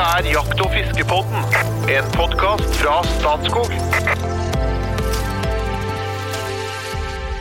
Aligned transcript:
Dette 0.00 0.16
er 0.24 0.32
Jakt- 0.32 0.60
og 0.64 0.70
fiskepodden, 0.72 1.42
en 1.92 2.06
podkast 2.14 2.70
fra 2.80 2.94
Statskog. 3.04 3.68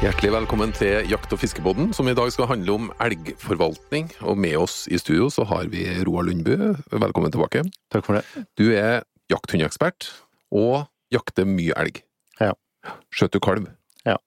Hjertelig 0.04 0.31
velkommen 0.33 0.74
til 0.76 1.08
Jakt- 1.08 1.31
og 1.31 1.40
fiskepodden, 1.40 1.94
som 1.96 2.10
i 2.12 2.15
dag 2.19 2.33
skal 2.35 2.49
handle 2.51 2.76
om 2.76 2.90
elgforvaltning. 2.99 4.12
Og 4.28 4.35
med 4.44 4.58
oss 4.60 4.90
i 4.92 4.99
studio 4.99 5.29
så 5.31 5.47
har 5.47 5.72
vi 5.72 5.85
Roar 6.03 6.28
Lundbø. 6.28 6.74
Velkommen 6.92 7.31
tilbake. 7.31 7.63
Takk 7.96 8.03
for 8.03 8.19
det. 8.19 8.44
Du 8.60 8.73
er 8.76 9.07
jakthundekspert 9.31 10.12
og 10.51 10.83
jakter 11.15 11.47
mye 11.47 11.71
elg. 11.79 12.03
Ja. 12.44 12.51
Skjøt 13.15 13.39
du 13.39 13.39
kalv? 13.39 13.71
Ja. 14.03 14.17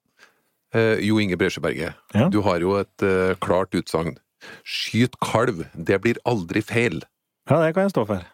Eh, 0.73 1.05
jo 1.05 1.21
Inge 1.21 1.37
Bresjeberget, 1.37 2.01
Ja. 2.17 2.31
du 2.33 2.41
har 2.41 2.65
jo 2.65 2.79
et 2.81 3.03
eh, 3.05 3.37
klart 3.45 3.77
utsagn. 3.77 4.17
Skyt 4.65 5.21
kalv, 5.21 5.67
det 5.77 6.01
blir 6.01 6.17
aldri 6.25 6.63
feil. 6.65 7.03
Ja, 7.51 7.59
det 7.59 7.73
kan 7.75 7.87
jeg 7.87 7.95
stå 7.95 8.07
for. 8.09 8.25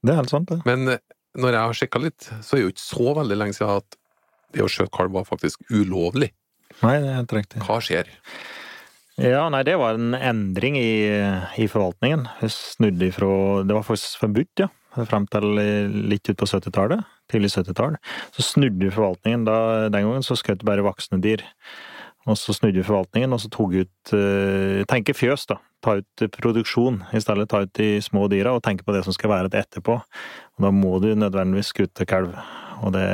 Det 0.00 0.12
er 0.12 0.20
helt 0.22 0.32
sant, 0.32 0.50
det. 0.50 0.60
Men 0.66 0.96
eh, 0.96 1.02
når 1.38 1.54
jeg 1.56 1.62
har 1.62 1.78
sjekka 1.78 2.02
litt, 2.02 2.30
så 2.42 2.56
er 2.56 2.60
det 2.60 2.64
jo 2.64 2.72
ikke 2.74 2.86
så 2.86 3.12
veldig 3.20 3.38
lenge 3.38 3.56
siden 3.56 3.82
at 3.82 3.98
det 4.54 4.64
å 4.64 4.70
skjøte 4.70 4.94
kalv 4.96 5.14
var 5.14 5.28
faktisk 5.28 5.62
ulovlig. 5.70 6.32
Nei, 6.80 6.96
det 7.02 7.10
er 7.10 7.20
helt 7.20 7.36
riktig. 7.36 7.62
Hva 7.66 7.78
skjer? 7.84 8.10
Ja, 9.20 9.44
nei, 9.52 9.60
det 9.68 9.76
var 9.78 9.98
en 9.98 10.14
endring 10.16 10.78
i, 10.80 10.90
i 11.60 11.66
forvaltningen. 11.68 12.24
Jeg 12.40 12.54
snudde 12.54 13.10
ifra 13.10 13.28
Det 13.68 13.76
var 13.76 13.84
faktisk 13.84 14.22
forbudt, 14.22 14.62
ja. 14.64 14.70
Frem 15.06 15.26
til 15.30 15.44
litt 16.10 16.26
ut 16.26 16.38
på 16.40 16.48
70-tallet. 16.50 17.04
Tidlig 17.30 17.52
70-tall. 17.52 17.98
Så 18.34 18.42
snudde 18.42 18.90
forvaltningen. 18.94 19.44
Da, 19.46 19.58
den 19.92 20.08
gangen 20.08 20.24
så 20.26 20.38
skjøt 20.38 20.64
bare 20.66 20.82
voksne 20.86 21.20
dyr. 21.22 21.44
Og 22.28 22.36
så 22.36 22.52
snudde 22.52 22.76
vi 22.76 22.84
forvaltningen, 22.84 23.32
og 23.32 23.40
så 23.40 23.48
tok 23.52 23.78
ut 23.80 24.12
eh, 24.16 24.82
Tenke 24.90 25.14
fjøs, 25.16 25.46
da. 25.48 25.56
Ta 25.80 25.96
ut 26.02 26.24
produksjon. 26.36 27.00
I 27.16 27.22
stedet 27.24 27.48
ta 27.48 27.62
ut 27.64 27.72
de 27.78 27.94
små 28.04 28.26
dyra 28.28 28.52
og 28.52 28.64
tenke 28.66 28.84
på 28.84 28.92
det 28.92 29.06
som 29.06 29.16
skal 29.16 29.32
være 29.32 29.52
det 29.52 29.62
etterpå. 29.64 29.96
Og 29.96 30.66
da 30.66 30.72
må 30.74 30.98
du 31.00 31.14
nødvendigvis 31.16 31.72
skutte 31.72 32.04
kalv. 32.08 32.36
Og 32.84 32.92
det, 32.92 33.06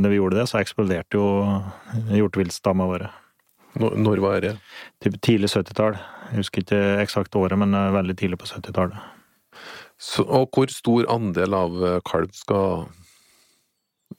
når 0.00 0.12
vi 0.12 0.20
gjorde 0.20 0.40
det, 0.40 0.46
så 0.50 0.60
eksploderte 0.60 1.16
jo 1.16 1.26
hjorteviltstamma 2.12 2.88
våre. 2.88 3.08
Når, 3.80 4.20
var 4.20 4.40
det? 4.44 4.56
Typ 5.00 5.16
tidlig 5.24 5.48
70-tall. 5.54 5.96
Jeg 6.28 6.42
husker 6.42 6.64
ikke 6.64 6.82
eksakt 7.00 7.36
året, 7.40 7.56
men 7.60 7.72
eh, 7.76 7.92
veldig 7.96 8.18
tidlig 8.20 8.40
på 8.42 8.52
70-tallet. 8.52 9.00
Og 10.26 10.48
hvor 10.52 10.72
stor 10.72 11.08
andel 11.12 11.56
av 11.56 11.80
eh, 11.80 11.98
kalv 12.04 12.36
skal 12.36 12.88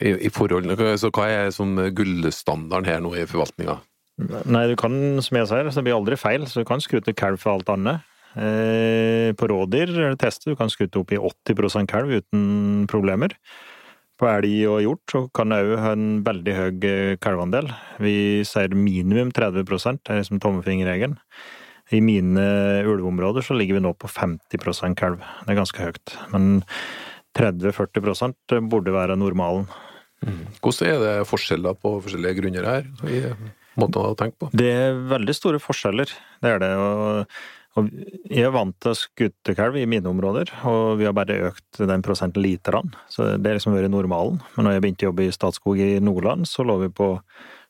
i, 0.02 0.16
i 0.26 0.30
forhold 0.34 0.72
Så 0.98 1.12
hva 1.14 1.28
er 1.30 1.54
sånn 1.54 1.78
gullstandarden 1.94 2.90
her 2.90 3.04
nå 3.04 3.14
i 3.14 3.28
forvaltninga? 3.30 3.78
Nei, 4.22 4.68
du 4.70 4.76
kan, 4.78 4.94
som 5.26 5.38
jeg 5.40 5.50
sier, 5.50 5.70
så 5.70 5.82
det 5.82 5.88
blir 5.88 5.98
aldri 5.98 6.18
feil, 6.20 6.46
så 6.46 6.62
du 6.62 6.68
kan 6.70 6.82
skute 6.84 7.16
kalv 7.18 7.42
for 7.42 7.56
alt 7.56 7.72
annet. 7.74 8.06
Eh, 8.34 9.30
på 9.38 9.48
rådyr 9.50 9.92
er 9.94 10.14
det 10.14 10.22
testet, 10.24 10.52
du 10.54 10.58
kan 10.58 10.72
skute 10.74 11.02
opp 11.02 11.14
i 11.14 11.22
80% 11.22 11.90
kalv 11.90 12.14
uten 12.14 12.86
problemer. 12.90 13.36
På 14.22 14.30
elg 14.30 14.54
og 14.70 14.80
hjort 14.86 15.14
så 15.14 15.24
kan 15.34 15.50
det 15.50 15.64
òg 15.66 15.74
ha 15.82 15.94
en 15.98 16.08
veldig 16.26 16.56
høy 16.58 16.70
eh, 16.90 17.16
kalveandel. 17.22 17.72
Vi 18.02 18.16
sier 18.48 18.78
minimum 18.78 19.34
30 19.34 19.66
det 19.66 20.14
er 20.14 20.22
liksom 20.22 20.42
tommefingerregelen. 20.44 21.18
I 21.94 22.00
mine 22.02 22.44
ulveområder 22.88 23.44
så 23.46 23.58
ligger 23.58 23.78
vi 23.78 23.84
nå 23.84 23.92
på 23.98 24.08
50% 24.10 24.96
kalv. 24.98 25.20
Det 25.44 25.52
er 25.52 25.60
ganske 25.60 25.90
høyt. 25.90 26.14
Men 26.32 26.64
30-40% 27.38 28.62
burde 28.70 28.94
være 28.94 29.18
normalen. 29.20 29.68
Hvordan 30.64 30.88
er 30.88 31.02
det 31.04 31.28
forskjeller 31.28 31.76
på 31.76 31.98
forskjellige 32.06 32.40
grunner 32.40 32.70
her? 32.70 32.88
I 33.74 33.82
måten 33.82 34.02
å 34.02 34.14
tenke 34.20 34.40
på? 34.42 34.52
Det 34.54 34.70
er 34.70 35.04
veldig 35.12 35.36
store 35.38 35.62
forskjeller, 35.62 36.14
det 36.44 36.54
er 36.56 36.62
det. 36.64 36.72
Og, 36.78 37.38
og 37.80 37.90
jeg 38.30 38.46
er 38.46 38.54
vant 38.54 38.76
til 38.84 38.94
å 38.94 39.00
skutte 39.00 39.56
kalv 39.58 39.80
i 39.82 39.88
mine 39.90 40.10
områder, 40.12 40.52
og 40.70 41.00
vi 41.02 41.08
har 41.10 41.16
bare 41.18 41.40
økt 41.50 41.82
den 41.82 42.06
prosenten 42.06 42.46
lite 42.46 42.74
grann. 42.74 42.94
Så 43.10 43.32
det 43.34 43.50
har 43.50 43.58
liksom 43.58 43.76
vært 43.76 43.94
normalen. 43.94 44.40
Men 44.56 44.68
når 44.68 44.78
jeg 44.78 44.86
begynte 44.86 45.08
å 45.08 45.12
jobbe 45.12 45.28
i 45.28 45.34
Statskog 45.34 45.82
i 45.82 45.92
Nordland, 46.04 46.50
så 46.50 46.66
lå 46.68 46.78
vi 46.86 46.94
på 46.94 47.10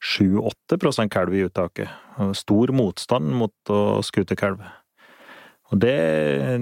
7-8 0.03 1.07
kalv 1.11 1.35
i 1.35 1.45
uttaket. 1.47 1.91
Og 2.21 2.35
stor 2.37 2.73
motstand 2.75 3.31
mot 3.39 3.71
å 3.71 4.01
skute 4.05 4.37
kalv. 4.39 4.61
Og 5.71 5.79
det, 5.81 5.95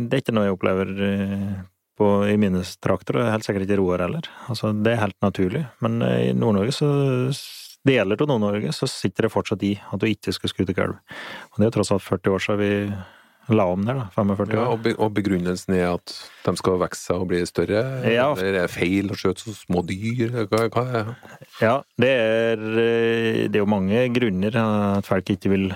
det 0.08 0.16
er 0.16 0.22
ikke 0.24 0.36
noe 0.36 0.48
jeg 0.48 0.56
opplever 0.56 0.92
eh, 1.04 1.56
på, 2.00 2.12
i 2.32 2.38
mine 2.40 2.62
trakter, 2.84 3.20
og 3.20 3.32
helt 3.34 3.48
sikkert 3.48 3.66
ikke 3.66 3.76
i 3.76 3.82
Roar 3.82 4.06
heller. 4.06 4.30
Altså, 4.52 4.72
det 4.72 4.94
er 4.94 5.04
helt 5.04 5.18
naturlig. 5.26 5.66
Men 5.84 6.00
eh, 6.06 6.30
i 6.30 6.38
Nord-Norge 6.38 6.78
så 6.78 6.92
deler 7.88 8.20
av 8.22 8.28
Nord-Norge 8.30 8.74
så 8.76 8.88
sitter 8.90 9.28
det 9.28 9.34
fortsatt 9.34 9.64
i 9.66 9.74
at 9.92 10.00
du 10.04 10.06
ikke 10.10 10.34
skal 10.36 10.52
skute 10.54 10.76
kalv. 10.78 11.00
Og 11.54 11.58
det 11.62 11.70
er 11.72 11.76
tross 11.80 11.92
alt 11.96 12.06
40 12.06 12.36
år 12.36 12.46
siden 12.46 12.62
vi 12.62 13.56
la 13.58 13.66
om 13.74 13.82
der, 13.84 13.98
da. 13.98 14.04
45 14.14 14.54
Ja, 14.54 14.60
år. 14.62 14.68
og, 14.76 14.84
be, 14.86 14.92
og 15.02 15.10
begrunnelsen 15.18 15.74
er 15.76 15.88
at 15.96 16.14
de 16.46 16.54
skal 16.60 16.78
vokse 16.80 17.02
seg 17.10 17.24
og 17.24 17.32
bli 17.32 17.40
større? 17.50 17.82
Ja. 18.08 18.30
Eller 18.38 18.52
er 18.52 18.68
det 18.68 18.72
feil 18.76 19.10
å 19.12 19.18
skjøte 19.18 19.44
så 19.48 19.56
små 19.58 19.82
dyr? 19.90 20.46
Hva, 20.52 20.68
hva 20.72 20.84
er 21.02 21.10
Ja, 21.60 21.74
det 22.00 22.12
er, 22.14 22.62
eh, 22.70 23.42
det 23.50 23.58
er 23.58 23.64
jo 23.66 23.72
mange 23.74 24.06
grunner 24.14 24.56
at 24.62 25.10
folk 25.10 25.34
ikke 25.34 25.52
vil 25.56 25.72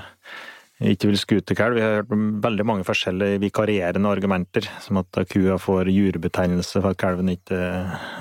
ikke 0.83 1.07
vil 1.07 1.15
skute 1.17 1.55
kalv. 1.55 1.77
Vi 1.77 1.83
har 1.85 2.01
hørt 2.01 2.09
veldig 2.43 2.65
mange 2.67 2.83
forskjellige 2.83 3.39
vikarierende 3.39 4.09
argumenter, 4.11 4.65
som 4.83 4.97
at 4.99 5.07
kua 5.31 5.55
får 5.57 5.87
jurebetegnelse 5.87 6.81
for 6.83 6.91
at 6.91 6.99
kalven 6.99 7.31
ikke 7.31 7.59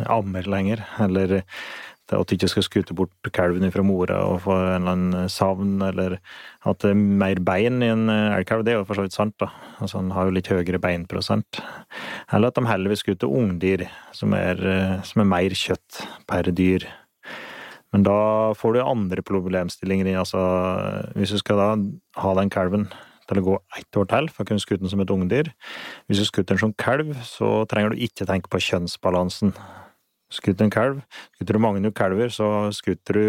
ammer 0.07 0.47
lenger, 0.47 0.85
eller 1.03 1.41
at 2.13 2.29
du 2.29 2.35
ikke 2.37 2.51
skal 2.53 2.67
skute 2.67 2.97
bort 2.97 3.31
kalven 3.33 3.71
fra 3.73 3.85
mora 3.87 4.19
og 4.29 4.43
få 4.45 4.53
en 4.53 4.83
eller 4.83 4.93
annen 4.93 5.31
savn, 5.33 5.79
eller 5.83 6.19
at 6.69 6.83
det 6.85 6.91
er 6.93 6.99
mer 7.23 7.41
bein 7.41 7.81
i 7.83 7.89
en 7.93 8.11
elgkalv. 8.13 8.67
Det 8.67 8.75
er 8.75 8.79
jo 8.81 8.89
for 8.89 9.01
så 9.01 9.07
vidt 9.07 9.17
sant, 9.17 9.37
da. 9.41 9.49
Altså, 9.79 10.03
han 10.03 10.13
har 10.13 10.29
jo 10.29 10.35
litt 10.37 10.51
høyere 10.53 10.83
beinprosent. 10.83 11.63
Eller 12.29 12.53
at 12.53 12.59
de 12.59 12.67
heller 12.69 12.93
vil 12.93 13.01
skute 13.01 13.31
ungdyr, 13.31 13.87
som 14.13 14.37
er, 14.37 14.61
som 15.09 15.25
er 15.25 15.33
mer 15.33 15.57
kjøtt 15.57 16.05
per 16.29 16.53
dyr. 16.53 16.85
Men 17.95 18.05
da 18.05 18.53
får 18.59 18.75
du 18.75 18.83
andre 18.83 19.23
problemstillinger 19.23 20.11
inn. 20.11 20.21
Altså, 20.21 20.41
hvis 21.15 21.33
du 21.33 21.41
skal 21.41 21.61
da 21.61 21.69
ha 22.21 22.37
den 22.41 22.53
kalven 22.53 22.89
til 23.31 23.41
å 23.41 23.45
gå 23.47 23.55
ett 23.79 23.97
år 23.97 24.09
til 24.11 24.29
for 24.29 24.45
å 24.45 24.49
kunne 24.51 24.61
skute 24.61 24.83
den 24.83 24.91
som 24.93 25.01
et 25.01 25.13
ungdyr 25.13 25.49
Hvis 26.11 26.21
du 26.21 26.27
skuter 26.29 26.53
den 26.53 26.61
som 26.61 26.75
kalv, 26.77 27.15
så 27.25 27.63
trenger 27.71 27.95
du 27.95 28.03
ikke 28.05 28.27
tenke 28.29 28.51
på 28.53 28.61
kjønnsbalansen. 28.61 29.55
Skuter 30.35 30.67
en 30.67 30.75
kalv, 30.75 30.97
Skutter 31.37 31.55
du 31.55 31.61
mange 31.63 31.83
nok 31.85 31.97
kalver, 31.99 32.29
så 32.33 32.47
skutter 32.75 33.13
du 33.15 33.27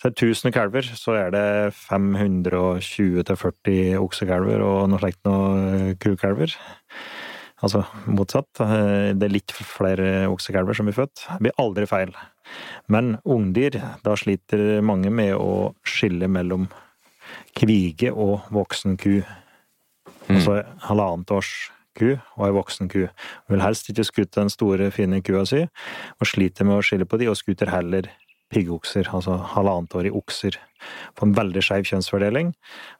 Så 0.00 0.06
er 0.08 0.12
det 0.12 0.22
1000 0.28 0.52
kalver, 0.52 0.82
så 0.82 1.12
er 1.16 1.30
det 1.32 1.72
520-40 1.80 3.96
oksekalver 4.02 4.60
og 4.66 4.88
noe 4.92 5.00
slikt 5.00 5.24
noe 5.28 5.94
kukalver. 6.02 6.50
Altså 7.62 7.84
motsatt. 8.10 8.50
Det 8.58 9.26
er 9.26 9.30
litt 9.30 9.52
flere 9.54 10.26
oksekalver 10.30 10.74
som 10.74 10.86
blir 10.88 10.98
født. 10.98 11.16
Det 11.28 11.40
blir 11.46 11.60
aldri 11.62 11.86
feil. 11.86 12.10
Men 12.90 13.18
ungdyr, 13.22 13.78
da 14.02 14.16
sliter 14.18 14.82
mange 14.84 15.10
med 15.14 15.34
å 15.38 15.74
skille 15.86 16.28
mellom 16.28 16.66
kvige 17.56 18.12
og 18.12 18.40
voksen 18.52 18.96
ku. 19.00 19.22
Altså 20.32 20.62
halvannet 20.88 21.30
års 21.34 21.52
ku 21.98 22.14
og 22.14 22.44
ei 22.46 22.54
voksen 22.54 22.90
ku. 22.92 23.06
Hun 23.06 23.56
Vil 23.56 23.64
helst 23.64 23.88
ikke 23.90 24.04
skute 24.08 24.40
den 24.40 24.50
store, 24.52 24.90
fine 24.90 25.22
kua 25.22 25.44
si, 25.46 25.62
og 26.20 26.26
sliter 26.28 26.68
med 26.68 26.78
å 26.78 26.84
skille 26.84 27.08
på 27.08 27.18
de, 27.20 27.28
og 27.30 27.38
skuter 27.38 27.70
heller 27.72 28.10
piggokser, 28.52 29.08
altså 29.12 29.38
halvannetårige 29.54 30.16
okser. 30.16 30.58
på 31.14 31.26
en 31.26 31.34
veldig 31.36 31.62
skeiv 31.62 31.84
kjønnsfordeling, 31.86 32.48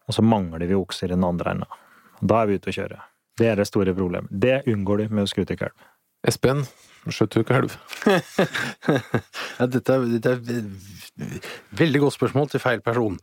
og 0.07 0.15
så 0.15 0.23
mangler 0.23 0.69
vi 0.71 0.77
okser 0.79 1.11
i 1.11 1.17
den 1.17 1.25
andre 1.27 1.51
enden. 1.51 1.81
Da 2.23 2.43
er 2.43 2.47
vi 2.47 2.55
ute 2.55 2.71
å 2.71 2.77
kjøre. 2.77 3.01
Det 3.39 3.49
er 3.51 3.57
det 3.59 3.67
store 3.67 3.95
problemet. 3.97 4.31
Det 4.31 4.63
unngår 4.71 5.03
du 5.03 5.15
med 5.17 5.25
å 5.25 5.31
skute 5.31 5.57
kalv. 5.59 5.75
Espen, 6.23 6.63
skjøt 7.11 7.35
du 7.35 7.43
kalv? 7.47 7.75
Ja, 9.59 9.67
dette, 9.71 9.95
dette 10.09 10.31
er 10.33 10.41
veldig 11.77 12.01
godt 12.05 12.15
spørsmål 12.17 12.49
til 12.51 12.63
feil 12.63 12.81
person. 12.85 13.19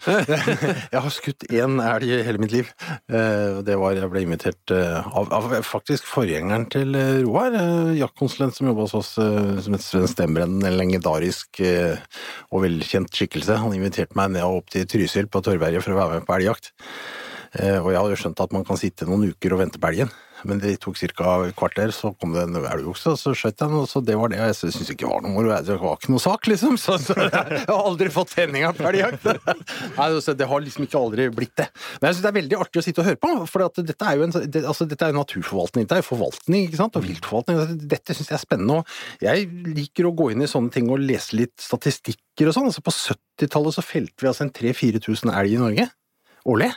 Jeg 0.93 1.01
har 1.01 1.13
skutt 1.13 1.45
én 1.49 1.79
elg 1.83 2.05
i 2.07 2.19
hele 2.25 2.41
mitt 2.41 2.53
liv. 2.53 2.69
Eh, 3.09 3.57
og 3.57 3.63
Det 3.67 3.77
var 3.79 3.97
jeg 3.97 4.11
ble 4.11 4.23
invitert 4.25 4.73
eh, 4.75 5.09
av, 5.09 5.31
av 5.35 5.49
faktisk 5.65 6.07
forgjengeren 6.07 6.67
til 6.71 6.95
eh, 6.97 7.21
Roar, 7.25 7.57
jaktkonsulent 7.97 8.55
som 8.55 8.69
jobba 8.69 8.85
hos 8.85 8.95
oss 8.99 9.11
som 9.17 9.75
et 9.75 9.83
Sven 9.83 10.07
Stembrennen, 10.09 10.63
en 10.65 10.77
legendarisk 10.77 11.61
og 11.63 12.63
velkjent 12.63 13.11
skikkelse. 13.15 13.59
Han 13.63 13.75
inviterte 13.75 14.17
meg 14.19 14.35
ned 14.35 14.45
og 14.45 14.61
opp 14.61 14.73
til 14.73 14.87
Trysil 14.89 15.29
på 15.31 15.43
Torvberget 15.45 15.85
for 15.85 15.95
å 15.95 15.99
være 15.99 16.19
med 16.19 16.29
på 16.29 16.37
elgjakt. 16.37 16.71
Og 17.59 17.89
jeg 17.89 17.97
hadde 17.97 18.13
jo 18.13 18.19
skjønt 18.21 18.41
at 18.45 18.51
man 18.53 18.65
kan 18.67 18.77
sitte 18.77 19.07
noen 19.09 19.31
uker 19.31 19.55
og 19.55 19.63
vente 19.63 19.81
på 19.81 19.89
elgen. 19.89 20.11
Men 20.47 20.61
det 20.61 20.77
tok 20.83 20.97
ca. 20.99 21.33
et 21.47 21.55
kvarter, 21.57 21.91
så 21.95 22.11
kom 22.19 22.33
det 22.35 22.45
en 22.45 22.59
elgokse, 22.59 23.13
og 23.13 23.19
så 23.19 23.33
skjøt 23.35 23.55
jeg 23.55 23.67
den, 23.67 23.77
og 23.81 23.89
så 23.91 24.01
det 24.05 24.15
var 24.19 24.31
det. 24.31 24.39
Jeg 24.39 24.57
syntes 24.59 24.91
ikke 24.93 25.09
var 25.09 25.23
noe 25.25 25.33
moro, 25.33 25.51
det 25.65 25.77
var 25.81 25.97
ikke 25.99 26.13
noe 26.13 26.23
sak, 26.23 26.47
liksom. 26.51 26.77
Så, 26.79 26.97
så 27.03 27.15
jeg 27.17 27.31
har 27.67 27.73
aldri 27.75 28.09
fått 28.13 28.33
tenninga 28.37 28.71
på 28.77 28.87
elgjakt. 28.89 29.27
Nei, 29.97 30.09
Det 30.39 30.47
har 30.51 30.63
liksom 30.63 30.85
ikke 30.87 31.01
aldri 31.01 31.27
blitt 31.35 31.55
det. 31.59 31.67
Men 31.99 32.09
jeg 32.09 32.17
syns 32.17 32.25
det 32.25 32.31
er 32.31 32.37
veldig 32.39 32.59
artig 32.63 32.81
å 32.81 32.85
sitte 32.85 33.03
og 33.03 33.09
høre 33.09 33.21
på, 33.21 33.33
for 33.51 33.83
dette 33.83 34.07
er 34.07 34.19
jo 34.19 34.27
en, 34.27 34.35
det, 34.39 34.63
altså, 34.63 34.87
dette 34.89 35.09
er 35.09 35.17
naturforvaltning. 35.17 35.87
Dette 35.89 36.01
er 36.03 36.07
forvaltning, 36.07 36.67
ikke 36.69 36.81
sant, 36.81 36.99
og 36.99 37.05
viltforvaltning. 37.07 37.77
Dette 37.89 38.15
syns 38.15 38.31
jeg 38.31 38.39
er 38.39 38.43
spennende. 38.45 38.81
og 38.81 39.25
Jeg 39.25 39.49
liker 39.75 40.09
å 40.09 40.15
gå 40.15 40.31
inn 40.33 40.45
i 40.45 40.49
sånne 40.51 40.73
ting 40.75 40.89
og 40.93 41.01
lese 41.03 41.37
litt 41.39 41.55
statistikker 41.63 42.49
og 42.49 42.55
sånn. 42.55 42.69
Altså 42.71 42.85
På 42.85 42.95
70-tallet 42.95 43.75
så 43.75 43.85
felte 43.85 44.23
vi 44.23 44.31
altså 44.31 44.47
en 44.47 44.53
3000-4000 44.55 45.33
elg 45.35 45.55
i 45.57 45.61
Norge 45.61 45.89
årlig. 46.49 46.71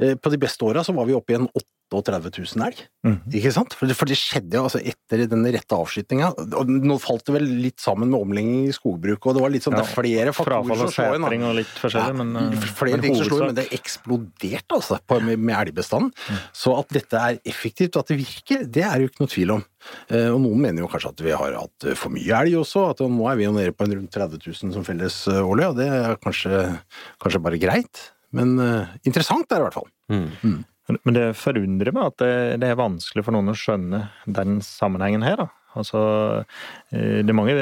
Eh, 0.00 0.14
På 0.16 0.32
de 0.32 0.40
beste 0.40 0.64
åra 0.64 0.84
så 0.84 0.94
var 0.96 1.08
vi 1.08 1.16
oppe 1.16 1.34
i 1.34 1.40
en 1.40 1.48
38 1.92 2.30
000 2.34 2.64
elg. 2.66 2.80
Mm. 3.06 3.18
Ikke 3.38 3.52
sant? 3.54 3.74
For 3.78 3.86
det, 3.86 3.94
for 3.98 4.10
det 4.10 4.16
skjedde 4.18 4.58
jo 4.58 4.64
altså 4.66 4.80
etter 4.82 5.22
den 5.30 5.46
rette 5.54 5.76
avskytinga. 5.76 6.32
Nå 6.66 6.96
falt 7.02 7.26
det 7.28 7.36
vel 7.36 7.46
litt 7.62 7.82
sammen 7.82 8.10
med 8.10 8.18
omlegging 8.18 8.66
i 8.66 8.74
skogbruket, 8.74 9.28
og 9.30 9.36
det 9.38 9.44
var 9.44 9.54
litt 9.54 9.66
sånn, 9.66 9.76
det 9.78 9.84
er 9.84 9.92
flere 9.92 10.34
faktorer 10.34 10.80
som 10.82 10.90
slår 10.90 11.18
inn. 11.18 11.26
Frafall 11.26 11.46
og 11.50 11.56
litt 11.60 11.76
forskjellig, 11.82 12.16
men, 12.22 12.32
eh, 12.40 12.66
flere 12.80 12.98
men 12.98 13.06
ting 13.06 13.18
som 13.20 13.30
slår 13.30 13.44
inn, 13.44 13.52
men 13.52 13.60
det 13.60 13.66
eksploderte 13.78 14.80
altså 14.80 14.98
på, 15.06 15.20
med, 15.28 15.44
med 15.46 15.58
elgbestanden. 15.60 16.10
Mm. 16.10 16.42
Så 16.64 16.74
at 16.80 16.98
dette 16.98 17.22
er 17.30 17.40
effektivt, 17.54 17.94
og 17.94 18.02
at 18.02 18.12
det 18.12 18.18
virker, 18.24 18.66
det 18.78 18.86
er 18.88 19.04
jo 19.04 19.12
ikke 19.12 19.22
noe 19.22 19.34
tvil 19.36 19.56
om. 19.58 19.64
Eh, 20.10 20.28
og 20.32 20.40
noen 20.42 20.66
mener 20.66 20.82
jo 20.82 20.90
kanskje 20.90 21.14
at 21.14 21.24
vi 21.28 21.34
har 21.38 21.56
hatt 21.60 21.88
for 21.94 22.14
mye 22.14 22.42
elg 22.42 22.58
også, 22.64 22.88
at 22.90 23.06
nå 23.06 23.30
er 23.30 23.38
vi 23.38 23.46
jo 23.46 23.54
nede 23.54 23.76
på 23.76 23.86
en 23.86 23.98
rundt 24.00 24.14
30 24.16 24.42
000 24.42 24.74
som 24.74 24.86
felles 24.86 25.22
eh, 25.30 25.42
årlig, 25.44 25.70
og 25.70 25.78
det 25.78 25.90
er 25.92 26.18
kanskje, 26.18 26.66
kanskje 27.22 27.42
bare 27.46 27.62
greit. 27.62 28.08
Men 28.36 28.56
uh, 28.58 28.96
interessant 29.06 29.46
er 29.46 29.60
det 29.60 29.62
i 29.62 29.66
hvert 29.68 29.78
fall. 29.78 29.92
Mm. 30.12 30.30
Men- 30.42 30.64
Men 30.92 31.16
det 31.16 31.26
forundrer 31.38 31.94
meg 31.94 32.12
at 32.12 32.18
det, 32.22 32.34
det 32.62 32.70
er 32.70 32.78
vanskelig 32.78 33.24
for 33.26 33.34
noen 33.34 33.50
å 33.50 33.58
skjønne 33.58 34.04
den 34.38 34.60
sammenhengen 34.62 35.24
her. 35.26 35.40
da. 35.40 35.48
Altså, 35.76 36.00
eh, 36.94 37.20
det 37.22 37.32
er 37.32 37.36
mange, 37.36 37.56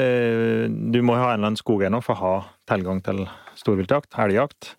Du 0.91 1.01
må 1.01 1.17
jo 1.17 1.25
ha 1.25 1.33
en 1.33 1.39
eller 1.39 1.51
annen 1.51 1.59
skogeiendom 1.59 2.03
for 2.05 2.15
å 2.15 2.23
ha 2.23 2.35
tilgang 2.69 3.01
til 3.03 3.25
storviltjakt, 3.59 4.15
elgjakt. 4.21 4.75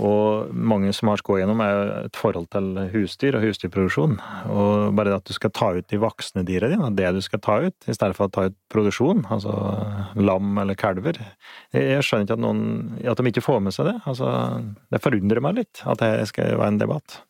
Og 0.00 0.52
mange 0.54 0.92
som 0.94 1.10
har 1.10 1.18
skogeiendom, 1.20 1.60
er 1.64 1.72
jo 1.72 1.80
et 2.06 2.18
forhold 2.18 2.46
til 2.54 2.68
husdyr 2.92 3.36
og 3.36 3.44
husdyrproduksjon. 3.44 4.16
Og 4.54 4.94
bare 4.96 5.10
det 5.10 5.18
at 5.18 5.28
du 5.28 5.34
skal 5.36 5.52
ta 5.56 5.72
ut 5.76 5.88
de 5.90 6.00
voksne 6.00 6.44
dyra 6.46 6.70
dine, 6.70 6.92
det 6.96 7.10
du 7.16 7.20
skal 7.24 7.42
ta 7.42 7.58
ut, 7.66 7.76
i 7.90 7.96
stedet 7.96 8.16
for 8.16 8.28
å 8.28 8.32
ta 8.32 8.46
ut 8.48 8.56
produksjon, 8.72 9.26
altså 9.34 9.54
lam 10.16 10.62
eller 10.62 10.78
kalver. 10.78 11.18
Jeg 11.74 12.06
skjønner 12.06 12.28
ikke 12.28 12.38
at, 12.38 12.44
noen, 12.44 12.62
at 13.02 13.20
de 13.20 13.32
ikke 13.32 13.44
får 13.44 13.60
med 13.66 13.76
seg 13.76 13.90
det. 13.90 13.96
Altså, 14.08 14.30
det 14.94 15.02
forundrer 15.04 15.44
meg 15.44 15.58
litt 15.58 15.82
at 15.84 16.00
det 16.04 16.30
skal 16.30 16.54
være 16.54 16.76
en 16.76 16.80
debatt. 16.80 17.20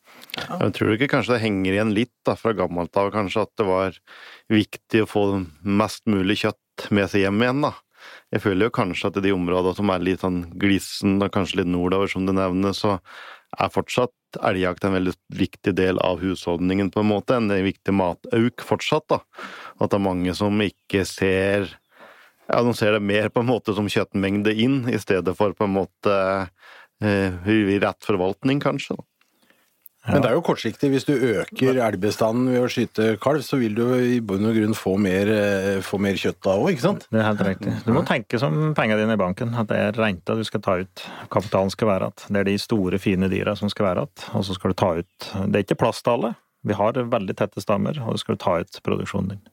Jeg 0.49 0.75
tror 0.77 0.95
ikke 0.95 1.11
kanskje 1.13 1.37
det 1.37 1.43
henger 1.45 1.77
igjen 1.77 1.95
litt 1.97 2.15
da, 2.27 2.37
fra 2.39 2.55
gammelt 2.57 2.97
av, 3.01 3.13
kanskje 3.15 3.45
at 3.47 3.53
det 3.61 3.67
var 3.69 4.01
viktig 4.53 5.05
å 5.05 5.11
få 5.11 5.25
mest 5.63 6.07
mulig 6.11 6.41
kjøtt 6.45 6.91
med 6.95 7.11
seg 7.13 7.27
hjem 7.27 7.43
igjen, 7.45 7.65
da. 7.69 7.75
Jeg 8.33 8.45
føler 8.45 8.69
jo 8.69 8.75
kanskje 8.75 9.11
at 9.11 9.19
i 9.21 9.25
de 9.27 9.35
områdene 9.35 9.77
som 9.77 9.91
er 9.93 10.05
litt 10.05 10.23
sånn 10.25 10.41
glissen, 10.61 11.19
og 11.21 11.33
kanskje 11.35 11.61
litt 11.61 11.71
nordover, 11.71 12.11
som 12.11 12.25
du 12.27 12.33
nevner, 12.37 12.75
så 12.77 12.97
er 13.59 13.73
fortsatt 13.75 14.41
elgjakt 14.47 14.87
en 14.87 14.95
veldig 14.95 15.15
viktig 15.35 15.75
del 15.79 15.99
av 16.05 16.23
husholdningen, 16.23 16.93
på 16.95 17.03
en 17.03 17.11
måte. 17.11 17.37
En 17.37 17.51
viktig 17.51 17.95
matauk 17.97 18.65
fortsatt, 18.67 19.09
da. 19.11 19.21
At 19.81 19.91
det 19.91 19.99
er 19.99 20.07
mange 20.07 20.37
som 20.39 20.61
ikke 20.65 21.07
ser 21.09 21.77
Ja, 22.51 22.65
de 22.67 22.73
ser 22.75 22.97
det 22.97 23.05
mer 23.07 23.29
på 23.31 23.45
en 23.45 23.47
måte 23.47 23.77
som 23.77 23.87
kjøttmengde 23.87 24.51
inn, 24.59 24.81
i 24.91 24.99
stedet 24.99 25.37
for 25.39 25.55
på 25.55 25.69
en 25.69 25.77
måte 25.77 26.15
eh, 26.99 27.51
rett 27.85 28.07
forvaltning, 28.07 28.59
kanskje. 28.59 28.97
da. 28.99 29.10
Men 30.09 30.23
det 30.25 30.31
er 30.31 30.37
jo 30.39 30.45
kortsiktig. 30.45 30.89
Hvis 30.95 31.05
du 31.05 31.13
øker 31.13 31.77
elgbestanden 31.85 32.49
ved 32.49 32.63
å 32.65 32.69
skyte 32.73 33.09
kalv, 33.21 33.43
så 33.45 33.59
vil 33.61 33.75
du 33.77 33.83
i 34.01 34.21
bunn 34.25 34.49
og 34.49 34.57
grunn 34.57 34.77
få 34.77 34.95
mer, 34.97 35.29
eh, 35.29 35.81
få 35.85 36.01
mer 36.01 36.17
kjøtt 36.17 36.41
da 36.47 36.55
òg, 36.57 36.71
ikke 36.73 36.87
sant? 36.87 37.07
Det 37.13 37.21
er 37.21 37.27
helt 37.29 37.43
riktig. 37.45 37.75
Du 37.85 37.93
må 37.93 38.03
tenke 38.09 38.41
som 38.41 38.73
pengene 38.75 39.03
dine 39.03 39.19
i 39.19 39.21
banken, 39.21 39.53
at 39.55 39.69
det 39.69 39.77
er 39.77 39.99
renta 40.01 40.37
du 40.39 40.43
skal 40.45 40.65
ta 40.65 40.79
ut. 40.81 41.05
Kapitalen 41.31 41.71
skal 41.71 41.89
være 41.89 42.09
at 42.15 42.25
det 42.31 42.41
er 42.41 42.49
de 42.49 42.57
store, 42.57 42.99
fine 42.99 43.29
dyra 43.29 43.55
som 43.59 43.69
skal 43.69 43.91
være 43.91 44.07
at, 44.09 44.31
og 44.33 44.47
så 44.49 44.57
skal 44.57 44.73
du 44.73 44.79
ta 44.81 44.95
ut 45.03 45.29
Det 45.51 45.61
er 45.61 45.65
ikke 45.67 45.83
plass 45.85 46.01
til 46.03 46.17
alle. 46.17 46.35
Vi 46.65 46.77
har 46.77 46.93
veldig 46.93 47.37
tette 47.37 47.61
stammer, 47.61 47.97
og 48.05 48.17
du 48.17 48.21
skal 48.21 48.37
ta 48.37 48.59
ut 48.61 48.81
produksjonen 48.85 49.35
din. 49.35 49.45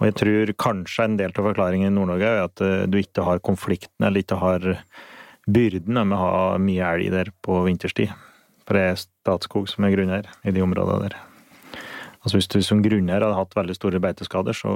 Og 0.00 0.06
jeg 0.08 0.14
tror 0.20 0.52
kanskje 0.56 1.04
en 1.04 1.16
del 1.16 1.32
av 1.32 1.48
forklaringen 1.48 1.90
i 1.90 1.94
Nord-Norge 1.96 2.28
er 2.28 2.44
at 2.44 2.60
eh, 2.60 2.84
du 2.88 3.00
ikke 3.00 3.24
har 3.24 3.40
konflikten, 3.40 4.04
eller 4.04 4.20
ikke 4.20 4.40
har 4.40 4.68
byrden 5.48 5.96
med 5.96 6.16
å 6.16 6.20
ha 6.20 6.58
mye 6.60 6.92
elg 6.94 7.10
der 7.12 7.32
på 7.44 7.64
vinterstid. 7.66 8.12
For 8.66 8.78
det 8.78 8.86
er 8.86 9.00
Statskog 9.00 9.68
som 9.70 9.86
er 9.86 9.94
grunneier 9.94 10.28
i 10.46 10.54
de 10.54 10.64
områdene 10.64 11.08
der. 11.08 11.18
Altså 12.22 12.38
Hvis 12.38 12.50
du 12.50 12.60
som 12.62 12.82
grunneier 12.84 13.24
hadde 13.24 13.38
hatt 13.38 13.56
veldig 13.58 13.74
store 13.74 14.00
beiteskader, 14.02 14.54
så 14.54 14.72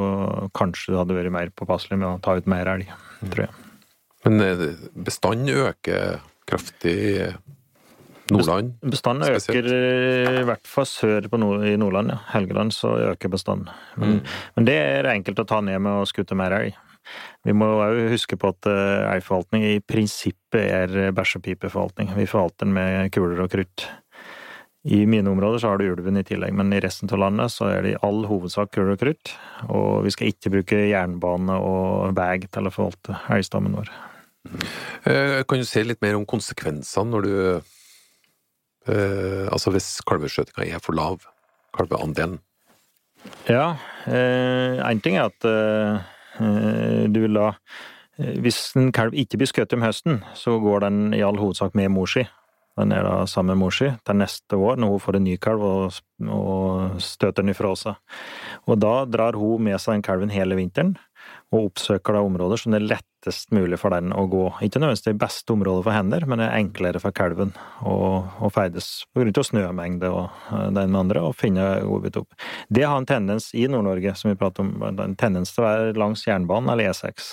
kanskje 0.56 0.94
du 0.94 0.98
hadde 0.98 1.14
vært 1.14 1.34
mer 1.34 1.52
påpasselig 1.54 2.00
med 2.00 2.08
å 2.08 2.22
ta 2.22 2.34
ut 2.34 2.48
mer 2.50 2.66
elg, 2.72 2.90
tror 3.30 3.46
jeg. 3.46 3.66
Men 4.26 4.42
eh, 4.42 4.64
bestanden 5.06 5.52
øker 5.54 6.18
kraftig 6.50 6.94
i 6.96 7.28
Nordland. 8.34 8.72
Bestanden 8.82 9.28
Spesielt. 9.30 9.68
øker 9.70 10.40
i 10.40 10.46
hvert 10.48 10.66
fall 10.66 10.88
sør 10.90 11.28
på 11.30 11.38
nord, 11.38 11.62
i 11.62 11.76
Nordland, 11.78 12.10
ja. 12.10 12.18
Helgeland 12.32 12.74
så 12.74 12.96
øker 13.12 13.30
bestanden. 13.30 13.70
Men, 13.94 14.18
men 14.56 14.66
det 14.66 14.74
er 14.82 15.12
enkelt 15.12 15.44
å 15.44 15.46
ta 15.46 15.60
ned 15.62 15.78
med 15.86 16.02
å 16.02 16.08
skutte 16.10 16.38
mer 16.38 16.56
elg. 16.58 16.74
Vi 17.46 17.54
må 17.56 17.68
òg 17.80 18.06
huske 18.12 18.38
på 18.40 18.50
at 18.54 18.68
eierforvaltning 18.70 19.66
i 19.68 19.76
prinsippet 19.84 20.64
er 20.64 21.12
bæsjepipeforvaltning. 21.16 22.14
Vi 22.16 22.28
forvalter 22.30 22.66
den 22.66 22.74
med 22.76 23.12
kuler 23.14 23.44
og 23.44 23.52
krutt. 23.52 23.86
I 24.86 25.02
mine 25.06 25.30
områder 25.30 25.58
så 25.58 25.72
har 25.72 25.80
du 25.80 25.88
ulven 25.90 26.20
i 26.20 26.22
tillegg, 26.26 26.52
men 26.54 26.70
i 26.70 26.78
resten 26.82 27.10
av 27.10 27.18
landet 27.18 27.50
så 27.50 27.66
er 27.72 27.80
det 27.82 27.94
i 27.96 28.02
all 28.06 28.22
hovedsak 28.30 28.70
kuler 28.76 28.94
og 28.94 29.00
krutt. 29.00 29.32
Og 29.66 30.04
vi 30.06 30.12
skal 30.14 30.30
ikke 30.30 30.52
bruke 30.54 30.78
jernbane 30.92 31.56
og 31.58 32.12
vei 32.14 32.38
til 32.44 32.68
å 32.68 32.74
forvalte 32.74 33.16
elgstammen 33.34 33.74
vår. 33.74 33.90
Eh, 35.10 35.42
Kan 35.42 35.58
du 35.58 35.66
si 35.66 35.82
litt 35.82 36.02
mer 36.04 36.14
om 36.14 36.26
konsekvensene 36.28 37.10
når 37.10 37.26
du 37.26 37.32
eh, 38.86 39.46
Altså 39.50 39.72
hvis 39.74 39.88
kalveskjøtinga 40.06 40.68
er 40.76 40.84
for 40.84 40.94
lav, 40.94 41.26
kalveandelen. 41.74 42.38
Ja, 43.50 43.74
én 44.06 45.02
ting 45.02 45.16
er 45.18 45.32
at 45.32 45.48
eh, 45.50 45.96
eh, 45.96 46.15
du 46.38 47.20
vil 47.22 47.36
da 47.38 47.52
eh, 48.18 48.36
Hvis 48.42 48.74
en 48.76 48.92
kalv 48.94 49.16
ikke 49.16 49.40
blir 49.40 49.50
skutt 49.50 49.74
om 49.76 49.84
høsten, 49.84 50.22
så 50.34 50.58
går 50.62 50.86
den 50.86 51.14
i 51.16 51.22
all 51.24 51.38
hovedsak 51.40 51.76
med 51.78 51.92
mor 51.94 52.10
si. 52.10 52.26
Den 52.76 52.92
er 52.92 53.06
da 53.06 53.24
sammen 53.24 53.54
med 53.54 53.64
mor 53.64 53.72
si 53.72 53.88
til 54.04 54.18
neste 54.20 54.56
år, 54.56 54.76
når 54.76 54.90
hun 54.92 55.00
får 55.00 55.16
en 55.16 55.24
ny 55.24 55.36
kalv 55.40 55.64
og, 55.64 56.00
og 56.28 56.98
støter 57.00 57.40
den 57.40 57.54
ifra 57.54 57.72
seg. 57.78 57.96
Og 58.68 58.80
da 58.82 59.06
drar 59.08 59.38
hun 59.38 59.64
med 59.64 59.80
seg 59.80 59.96
den 59.96 60.04
kalven 60.04 60.34
hele 60.34 60.58
vinteren, 60.58 60.96
og 61.54 61.68
oppsøker 61.68 62.16
da 62.16 62.22
områder 62.26 62.58
som 62.58 62.74
det 62.74 62.80
er 62.80 62.88
lettest 62.96 63.52
mulig 63.54 63.78
for 63.78 63.94
den 63.94 64.10
å 64.14 64.24
gå. 64.30 64.44
Ikke 64.66 64.80
nødvendigvis 64.82 65.06
det 65.06 65.18
beste 65.20 65.54
området 65.54 65.84
for 65.86 65.94
hender, 65.94 66.26
men 66.26 66.42
det 66.42 66.48
er 66.48 66.58
enklere 66.58 67.02
for 67.02 67.14
kalven 67.14 67.52
å, 67.86 68.48
ferdes 68.54 68.88
av 69.14 69.46
snømengde 69.46 70.10
og 70.10 70.48
den 70.74 70.90
med 70.90 71.02
andre, 71.04 71.22
og 71.28 71.38
finne 71.38 71.68
godbit 71.86 72.18
opp. 72.22 72.34
Det 72.68 72.82
har 72.86 72.98
en 72.98 73.06
tendens 73.08 73.52
i 73.54 73.68
Nord-Norge, 73.70 74.16
som 74.18 74.32
vi 74.32 74.40
prater 74.40 74.66
om, 74.66 74.74
en 74.90 75.14
tendens 75.18 75.54
til 75.54 75.62
å 75.62 75.68
være 75.68 75.94
langs 76.00 76.26
jernbanen 76.26 76.74
eller 76.74 76.90
E6. 76.90 77.30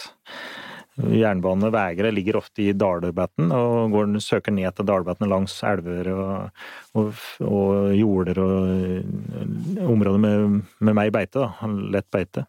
Jernbaneveiere 0.94 2.12
ligger 2.14 2.38
ofte 2.38 2.68
i 2.68 2.74
dalbetten 2.78 3.50
og 3.58 3.96
går, 3.96 4.12
søker 4.22 4.54
ned 4.54 4.76
til 4.78 4.86
dalbettene 4.86 5.30
langs 5.32 5.56
elver 5.66 6.12
og, 6.14 6.66
og, 7.02 7.24
og 7.48 7.96
jorder 7.98 8.42
og 8.44 8.68
eh, 8.70 9.88
områder 9.90 10.22
med, 10.22 10.60
med 10.86 11.00
mer 11.00 11.14
beite, 11.16 11.48
da, 11.48 11.72
lett 11.98 12.12
beite. 12.14 12.46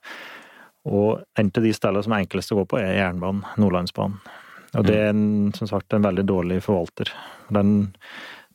Og 0.84 1.22
en 1.40 1.50
av 1.50 1.64
de 1.64 1.74
stedene 1.74 2.04
som 2.04 2.14
er 2.14 2.24
enklest 2.24 2.52
å 2.52 2.60
gå 2.60 2.66
på, 2.74 2.80
er 2.80 2.98
jernbanen, 2.98 3.44
Nordlandsbanen. 3.60 4.20
Og 4.74 4.86
det 4.88 4.96
er 4.98 5.12
en, 5.12 5.52
som 5.54 5.70
sagt 5.70 5.94
en 5.94 6.02
veldig 6.02 6.24
dårlig 6.26 6.58
forvalter. 6.64 7.12
Den 7.54 7.92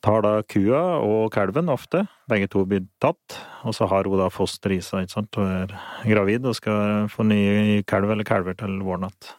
tar 0.04 0.24
da 0.24 0.34
kua 0.48 0.82
og 1.04 1.32
kalven 1.36 1.72
ofte, 1.72 2.06
begge 2.32 2.50
to 2.52 2.64
blir 2.68 2.86
tatt, 3.04 3.40
og 3.68 3.76
så 3.76 3.88
har 3.92 4.08
hun 4.08 4.20
da 4.22 4.30
foster 4.32 4.72
i 4.76 4.80
seg, 4.84 5.08
ikke 5.08 5.16
sant, 5.16 5.40
og 5.40 5.50
er 5.50 5.74
gravid 6.08 6.48
og 6.48 6.56
skal 6.58 7.10
få 7.12 7.26
ny 7.28 7.82
kalv 7.90 8.14
eller 8.14 8.28
kalver 8.28 8.56
til 8.60 8.78
vårnatt. 8.86 9.34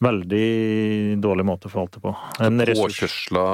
Veldig 0.00 0.44
dårlig 1.20 1.46
måte 1.48 1.68
å 1.68 1.72
forvalte 1.72 2.00
på. 2.02 2.12
En 2.44 2.60
Påkjørsla 2.60 3.46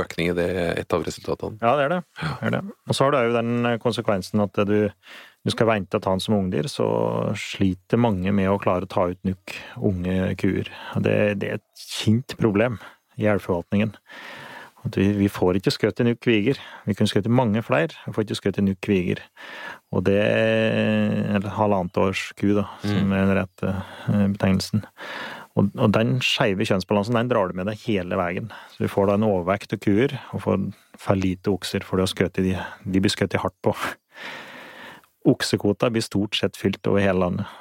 økning 0.00 0.32
i 0.32 0.36
det 0.36 0.48
er 0.52 0.80
et 0.82 0.96
av 0.96 1.04
resultatene. 1.04 1.60
ja, 1.60 1.76
det 1.80 1.86
er 1.86 1.94
det. 1.96 2.00
det, 2.20 2.34
er 2.48 2.56
det. 2.58 2.64
Og 2.88 2.96
så 2.96 3.06
har 3.06 3.14
du 3.14 3.20
òg 3.20 3.36
den 3.36 3.70
konsekvensen 3.84 4.44
at 4.44 4.60
du, 4.68 4.78
du 5.44 5.52
skal 5.52 5.68
vente 5.68 5.98
å 5.98 6.02
ta 6.02 6.14
den 6.14 6.22
som 6.24 6.38
ungdyr, 6.38 6.68
så 6.72 6.86
sliter 7.36 8.00
mange 8.00 8.32
med 8.32 8.48
å 8.48 8.60
klare 8.60 8.88
å 8.88 8.90
ta 8.90 9.10
ut 9.12 9.20
nukk 9.28 9.52
unge 9.76 10.32
kuer. 10.40 10.70
Det, 10.96 11.18
det 11.40 11.50
er 11.50 11.60
et 11.60 11.84
kjent 11.84 12.36
problem 12.40 12.80
i 13.20 13.28
elgforvaltningen. 13.28 13.92
Vi, 14.92 15.06
vi 15.16 15.28
får 15.32 15.58
ikke 15.58 15.72
skutt 15.72 16.00
nok 16.04 16.18
kviger. 16.24 16.58
Vi 16.84 16.96
kunne 16.96 17.08
skutt 17.08 17.28
mange 17.32 17.62
flere, 17.64 17.92
vi 18.04 18.12
får 18.12 18.26
ikke 18.26 18.38
skutt 18.40 18.60
nok 18.64 18.80
kviger. 18.84 19.22
Og 19.94 20.04
det 20.08 20.18
er 20.20 21.14
eller 21.38 21.56
halvannet 21.56 22.00
års 22.00 22.26
ku, 22.40 22.50
da, 22.56 22.66
som 22.84 23.12
er 23.12 23.24
den 23.24 23.38
rette 23.38 23.72
eh, 23.72 24.26
betegnelsen. 24.34 24.84
Og, 25.54 25.70
og 25.78 25.92
den 25.94 26.16
skeive 26.24 26.66
kjønnsbalansen 26.68 27.16
den 27.16 27.30
drar 27.30 27.48
du 27.48 27.56
med 27.56 27.68
deg 27.70 27.84
hele 27.86 28.18
veien. 28.18 28.48
Så 28.74 28.84
vi 28.84 28.90
får 28.92 29.08
da 29.08 29.18
en 29.18 29.28
overvekt 29.28 29.76
av 29.76 29.80
kuer, 29.84 30.16
og 30.34 30.44
får 30.44 30.66
for 31.00 31.20
lite 31.20 31.52
okser, 31.52 31.84
for 31.86 31.98
du 31.98 32.04
har 32.04 32.10
skutt 32.12 32.40
de, 32.40 32.56
de 32.56 33.04
blir 33.04 33.12
skutt 33.12 33.36
hardt 33.40 33.56
på. 33.64 33.76
Oksekvota 35.24 35.90
blir 35.90 36.04
stort 36.04 36.36
sett 36.36 36.58
fylt 36.60 36.86
over 36.90 37.00
hele 37.04 37.18
landet. 37.24 37.60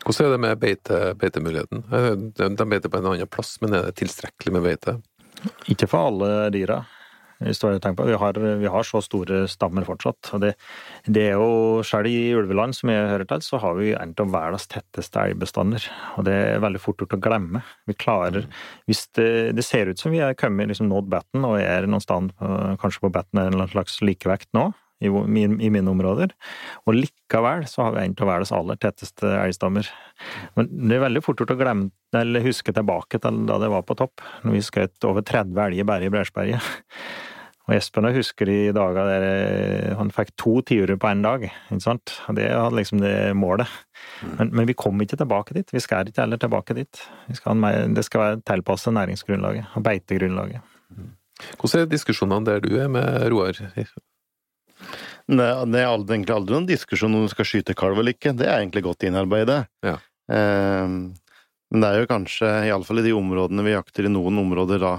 Hvordan 0.00 0.26
er 0.26 0.32
det 0.32 0.40
med 0.40 0.60
beite, 0.62 1.00
beitemuligheten? 1.20 1.84
Eh, 1.92 2.12
De 2.36 2.48
de 2.56 2.68
beiter 2.68 2.88
på 2.88 2.98
en 2.98 3.10
annen 3.12 3.28
plass, 3.28 3.58
men 3.60 3.74
er 3.74 3.88
det 3.88 3.98
tilstrekkelig 4.00 4.52
med 4.56 4.64
beite? 4.64 4.96
Ikke 5.68 5.88
for 5.88 6.10
alle 6.10 6.50
dyra. 6.52 6.82
Hvis. 7.40 7.62
Vi 7.64 8.16
har, 8.20 8.36
vi 8.60 8.68
har 8.68 8.82
så 8.84 9.00
store 9.00 9.46
stammer 9.48 9.86
fortsatt. 9.88 10.28
Det, 10.42 10.50
det 11.08 11.22
er 11.30 11.38
jo 11.40 11.80
Selv 11.88 12.10
i 12.10 12.34
ulveland, 12.36 12.76
som 12.76 12.90
jeg 12.92 13.08
hører 13.08 13.24
til, 13.30 13.40
så 13.40 13.60
har 13.62 13.78
vi 13.78 13.94
en 13.96 14.12
av 14.12 14.28
verdens 14.34 14.68
tetteste 14.68 15.22
elgbestander. 15.24 15.86
Og 16.18 16.26
det 16.28 16.34
er 16.36 16.60
veldig 16.60 16.82
fort 16.84 17.00
gjort 17.00 17.16
å 17.16 17.20
glemme. 17.24 17.62
Vi 17.88 17.96
klarer 17.96 18.44
Hvis 18.84 19.06
det, 19.16 19.56
det 19.56 19.64
ser 19.64 19.88
ut 19.88 19.98
som 19.98 20.12
vi 20.12 20.20
er 20.20 20.36
kommet 20.36 20.68
liksom 20.68 20.90
nådd 20.92 21.08
batten, 21.08 21.46
og 21.48 21.56
er 21.62 21.88
noen 21.88 22.04
sted 22.04 22.28
kanskje 22.82 23.06
på 23.06 23.12
batten 23.16 23.40
en 23.40 23.68
slags 23.72 23.96
likevekt 24.04 24.52
nå, 24.52 24.68
i, 25.00 25.08
i 25.08 25.70
mine 25.72 25.90
områder. 25.90 26.34
Og 26.86 26.98
likevel 26.98 27.64
så 27.70 27.86
har 27.86 27.96
vi 27.96 28.04
en 28.04 28.16
av 28.18 28.30
verdens 28.32 28.52
aller 28.56 28.78
tetteste 28.80 29.32
elgstammer. 29.40 29.88
Men 30.58 30.70
det 30.88 30.98
er 30.98 31.06
veldig 31.06 31.24
fort 31.24 31.40
gjort 31.40 31.54
å 31.56 31.58
glemme 31.60 31.90
eller 32.16 32.44
huske 32.44 32.74
tilbake 32.74 33.20
til 33.22 33.44
da 33.48 33.58
det 33.62 33.70
var 33.70 33.84
på 33.86 33.96
topp, 33.98 34.22
når 34.44 34.56
vi 34.56 34.64
skjøt 34.66 35.06
over 35.08 35.24
30 35.26 35.60
elger 35.68 35.86
bare 35.88 36.08
i 36.08 36.12
Bresberget. 36.12 36.64
Og 37.70 37.76
Espen 37.76 38.08
jeg 38.08 38.16
husker 38.16 38.48
de 38.50 38.72
dager 38.74 39.06
der 39.06 39.24
eh, 39.28 39.92
han 39.94 40.08
fikk 40.10 40.32
to 40.40 40.56
tiurer 40.66 40.98
på 40.98 41.06
én 41.06 41.20
dag. 41.22 41.44
ikke 41.46 41.84
sant? 41.84 42.16
Det 42.34 42.48
var 42.50 42.74
liksom 42.74 42.98
det 42.98 43.14
målet. 43.38 43.70
Men, 44.24 44.50
men 44.50 44.66
vi 44.66 44.74
kom 44.74 44.98
ikke 45.04 45.20
tilbake 45.20 45.54
dit. 45.54 45.70
Vi 45.70 45.82
skal 45.84 46.10
ikke 46.10 46.24
heller 46.24 46.40
tilbake 46.40 46.74
dit. 46.74 47.02
Skal 47.38 47.62
det 47.94 48.04
skal 48.08 48.24
være 48.24 48.42
tilpasset 48.50 48.96
næringsgrunnlaget 48.96 49.76
og 49.78 49.86
beitegrunnlaget. 49.86 50.66
Hvordan 51.60 51.84
er 51.84 51.92
diskusjonene 51.92 52.48
der 52.48 52.64
du 52.64 52.74
er 52.74 52.90
med 52.90 53.30
Roar? 53.30 53.62
Det, 55.30 55.46
det 55.70 55.80
er 55.80 55.88
egentlig 55.88 56.34
aldri 56.34 56.56
noen 56.56 56.68
diskusjon 56.68 57.14
om 57.14 57.26
du 57.26 57.32
skal 57.32 57.46
skyte 57.46 57.76
kalv 57.78 58.00
eller 58.00 58.16
ikke. 58.16 58.34
Det 58.36 58.48
er 58.48 58.58
egentlig 58.58 58.84
godt 58.88 59.06
innarbeidet. 59.06 59.62
Ja. 59.86 59.96
Eh, 60.32 60.86
men 61.70 61.84
det 61.84 61.88
er 61.90 62.02
jo 62.02 62.10
kanskje, 62.10 62.48
iallfall 62.66 63.02
i 63.02 63.06
de 63.06 63.14
områdene 63.14 63.64
vi 63.66 63.76
jakter 63.76 64.08
i 64.08 64.12
noen 64.12 64.40
områder 64.42 64.82
da 64.82 64.94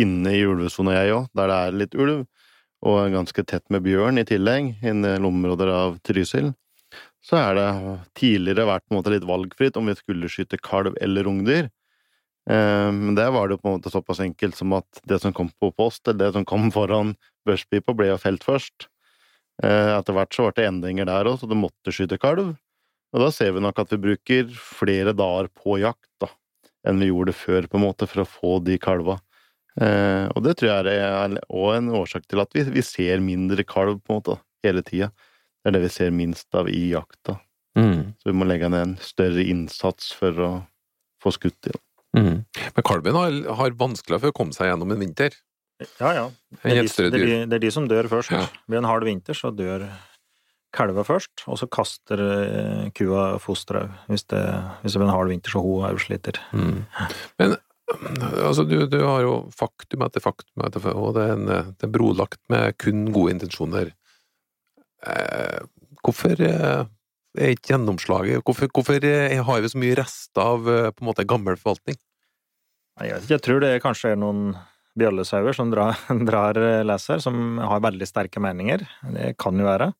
inne 0.00 0.32
i 0.36 0.42
ulvesona, 0.48 0.96
jeg 0.98 1.14
òg, 1.16 1.28
der 1.36 1.48
det 1.48 1.58
er 1.58 1.78
litt 1.82 1.94
ulv, 1.96 2.24
og 2.82 3.14
ganske 3.14 3.44
tett 3.48 3.64
med 3.72 3.84
bjørn 3.84 4.20
i 4.20 4.26
tillegg, 4.28 4.74
i 4.82 4.90
en 4.92 5.04
del 5.04 5.24
områder 5.28 5.70
av 5.72 5.96
Trysil, 6.04 6.50
så 7.22 7.38
er 7.38 7.58
det 7.58 7.68
tidligere 8.18 8.66
vært 8.66 8.84
på 8.84 8.94
en 8.94 8.98
måte 8.98 9.12
litt 9.14 9.26
valgfritt 9.28 9.78
om 9.78 9.88
vi 9.88 9.96
skulle 9.96 10.30
skyte 10.32 10.58
kalv 10.60 10.96
eller 11.00 11.28
ungdyr. 11.30 11.68
Eh, 12.50 12.90
men 12.92 13.14
der 13.16 13.30
var 13.32 13.48
det 13.48 13.60
på 13.62 13.70
en 13.70 13.78
måte 13.78 13.92
såpass 13.92 14.20
enkelt 14.24 14.58
som 14.58 14.74
at 14.76 15.02
det 15.08 15.20
som 15.22 15.34
kom 15.36 15.52
på 15.62 15.70
post, 15.76 16.02
eller 16.08 16.26
det 16.26 16.32
som 16.36 16.48
kom 16.48 16.72
foran 16.74 17.14
børspipa, 17.46 17.94
ble 17.96 18.10
jo 18.10 18.18
felt 18.20 18.44
først. 18.44 18.88
Eh, 19.62 19.90
etter 19.94 20.16
hvert 20.16 20.34
så 20.34 20.48
ble 20.48 20.54
det 20.58 20.68
endringer 20.68 21.08
der 21.08 21.30
òg, 21.30 21.38
så 21.40 21.48
du 21.48 21.56
måtte 21.58 21.94
skyte 21.94 22.18
kalv. 22.20 22.54
Og 23.12 23.20
da 23.20 23.28
ser 23.34 23.52
vi 23.54 23.62
nok 23.62 23.78
at 23.82 23.92
vi 23.92 24.00
bruker 24.06 24.54
flere 24.56 25.12
dager 25.14 25.50
på 25.52 25.76
jakt 25.82 26.08
da, 26.22 26.30
enn 26.88 27.02
vi 27.02 27.10
gjorde 27.10 27.34
før, 27.36 27.68
på 27.68 27.78
en 27.78 27.84
måte, 27.84 28.08
for 28.08 28.24
å 28.24 28.28
få 28.28 28.56
de 28.64 28.78
kalva. 28.82 29.18
Eh, 29.80 30.26
og 30.32 30.42
det 30.44 30.56
tror 30.58 30.88
jeg 30.88 30.98
er 31.00 31.36
òg 31.48 31.76
en 31.76 31.92
årsak 32.02 32.26
til 32.28 32.42
at 32.42 32.52
vi, 32.56 32.64
vi, 32.74 32.84
ser 32.84 33.22
mindre 33.24 33.64
kalv 33.64 34.00
på 34.00 34.12
en 34.12 34.20
måte 34.20 34.38
hele 34.66 34.84
tida. 34.84 35.12
Det 35.62 35.70
er 35.70 35.76
det 35.76 35.84
vi 35.84 35.94
ser 35.94 36.12
minst 36.14 36.58
av 36.58 36.68
i 36.68 36.88
jakta. 36.90 37.38
Mm. 37.78 38.12
Så 38.20 38.28
vi 38.28 38.36
må 38.36 38.48
legge 38.48 38.68
ned 38.72 38.88
en 38.88 38.98
større 39.00 39.44
innsats 39.48 40.10
for 40.16 40.42
å 40.42 40.50
få 41.22 41.32
skutt 41.36 41.60
dem. 41.68 41.78
Mm. 42.18 42.42
Men 42.44 42.84
kalven 42.84 43.16
har, 43.16 43.38
har 43.60 43.78
vanskeligere 43.78 44.26
for 44.26 44.34
å 44.34 44.38
komme 44.42 44.56
seg 44.56 44.68
gjennom 44.68 44.92
en 44.92 45.00
vinter? 45.00 45.36
Ja, 46.00 46.12
ja. 46.16 46.24
Det 46.62 46.72
er, 46.72 46.80
de, 46.82 46.88
det, 46.88 47.06
er 47.06 47.26
de, 47.26 47.36
det 47.50 47.58
er 47.58 47.64
de, 47.66 47.72
som 47.74 47.88
dør 47.90 48.08
først. 48.10 48.32
Ja. 48.34 48.46
Ved 48.70 48.82
en 48.82 48.88
hard 48.88 49.06
vinter, 49.08 49.36
så 49.36 49.52
dør 49.54 49.86
kalva 50.72 51.04
først, 51.04 51.44
og 51.52 51.58
så 51.60 51.68
kaster 51.68 52.22
eh, 52.24 52.86
kua 52.96 53.36
fosteret 53.42 53.92
hvis, 54.08 54.24
det, 54.32 54.40
hvis 54.80 54.94
det 54.94 55.02
blir 55.02 55.10
en 55.10 55.16
hard 55.16 55.28
vinter, 55.28 55.52
så 55.52 55.60
hun 55.60 55.84
òg 55.84 56.00
sliter. 56.00 56.40
Mm. 56.56 56.80
Men 57.40 57.58
altså, 58.40 58.64
du, 58.64 58.78
du, 58.88 58.98
har 59.04 59.20
jo 59.24 59.34
faktum 59.56 60.04
etter 60.06 60.24
faktum, 60.24 60.64
etter, 60.66 60.88
og 60.94 61.12
det 61.16 61.26
er, 61.26 61.34
en, 61.36 61.74
det 61.76 61.88
er 61.88 61.92
brolagt 61.92 62.40
med 62.52 62.78
kun 62.80 63.04
gode 63.12 63.36
intensjoner. 63.36 63.92
Eh, 65.06 65.60
hvorfor 66.02 66.40
eh, 66.46 66.84
er 67.32 67.54
ikke 67.54 67.72
gjennomslaget 67.72 68.44
Hvorfor, 68.46 68.68
hvorfor 68.70 69.02
eh, 69.08 69.40
har 69.42 69.62
vi 69.64 69.70
så 69.72 69.80
mye 69.80 69.96
rester 69.98 70.42
av 70.42 70.62
på 70.62 71.02
en 71.02 71.08
måte 71.08 71.26
gammel 71.26 71.58
forvaltning? 71.58 71.98
Jeg, 73.00 73.24
jeg 73.30 73.42
tror 73.42 73.62
det 73.64 73.80
kanskje 73.82 74.12
er 74.12 74.20
noen 74.20 74.52
bjøllesauer 74.98 75.56
som 75.56 75.70
drar, 75.72 75.96
drar 76.28 76.58
leser, 76.88 77.22
som 77.24 77.60
har 77.62 77.84
veldig 77.84 78.08
sterke 78.08 78.42
meninger. 78.42 78.84
Det 79.14 79.32
kan 79.40 79.58
jo 79.58 79.68
være. 79.68 79.92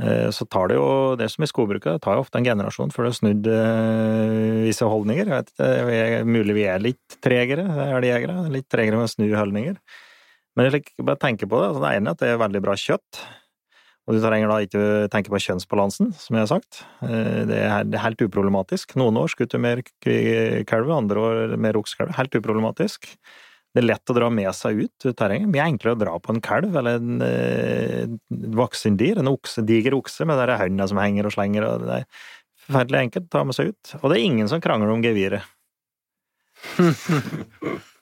Eh, 0.00 0.30
så 0.34 0.46
tar 0.48 0.70
det 0.70 0.78
jo, 0.78 0.86
det 1.20 1.28
som 1.30 1.44
i 1.44 1.50
skogbruket, 1.50 1.98
det 1.98 2.04
tar 2.04 2.16
jo 2.16 2.24
ofte 2.24 2.40
en 2.40 2.46
generasjon 2.46 2.92
før 2.94 3.06
det 3.06 3.12
har 3.12 3.18
snudd 3.18 3.50
eh, 3.52 4.62
visse 4.66 4.88
holdninger. 4.88 5.28
Jeg 5.28 5.36
vet 5.36 5.52
ikke, 5.52 6.24
Mulig 6.32 6.56
vi 6.56 6.64
er 6.70 6.82
litt 6.82 7.18
tregere, 7.22 7.66
elgjegere. 7.98 8.48
Litt 8.54 8.70
tregere 8.72 8.98
med 8.98 9.10
å 9.10 9.12
snu 9.12 9.28
holdninger. 9.36 9.78
Men 10.56 10.68
jeg 10.68 10.84
bare 11.00 11.20
tenker 11.20 11.48
på 11.48 11.60
det. 11.60 11.70
Altså, 11.70 11.84
det 11.84 11.94
ene 11.96 12.10
er 12.10 12.16
at 12.16 12.24
det 12.24 12.32
er 12.32 12.42
veldig 12.42 12.64
bra 12.64 12.76
kjøtt. 12.78 13.22
Og 14.02 14.16
du 14.16 14.18
trenger 14.18 14.50
da 14.50 14.58
ikke 14.64 14.82
tenke 15.12 15.30
på 15.30 15.38
kjønnsbalansen, 15.44 16.10
som 16.18 16.34
jeg 16.34 16.42
har 16.42 16.50
sagt. 16.50 16.82
Eh, 17.06 17.44
det 17.48 17.62
er, 17.62 17.86
helt 18.02 18.26
uproblematisk. 18.26 18.96
Noen 18.98 19.20
år 19.20 19.30
skutter 19.30 19.62
mer 19.62 19.84
kalv, 20.02 20.90
andre 20.90 21.26
år 21.28 21.56
mer 21.60 21.78
oksekalv. 21.78 22.16
Helt 22.18 22.34
uproblematisk. 22.40 23.12
Det 23.72 23.80
er 23.80 23.88
lett 23.88 24.12
å 24.12 24.16
dra 24.16 24.28
med 24.28 24.50
seg 24.56 24.82
ut 24.84 25.06
terrenget. 25.16 25.48
Mye 25.48 25.64
enklere 25.64 25.96
å 25.96 26.00
dra 26.02 26.16
på 26.20 26.34
en 26.34 26.42
kalv 26.44 26.74
eller 26.76 26.98
en 27.00 27.22
eh, 27.24 28.04
voksen 28.58 28.98
dyr. 29.00 29.22
En 29.22 29.30
okse, 29.32 29.64
diger 29.64 29.96
okse 29.96 30.26
med 30.28 30.36
de 30.36 30.58
hendene 30.60 30.88
som 30.90 31.00
henger 31.00 31.28
og 31.28 31.32
slenger. 31.32 31.64
Og 31.64 31.86
det 31.88 32.02
er 32.02 32.04
forferdelig 32.66 33.06
enkelt 33.06 33.30
å 33.30 33.32
ta 33.32 33.46
med 33.48 33.56
seg 33.56 33.72
ut. 33.72 33.94
Og 34.02 34.06
det 34.12 34.18
er 34.18 34.26
ingen 34.26 34.52
som 34.52 34.60
krangler 34.64 34.92
om 34.92 35.04
geviret. 35.04 35.48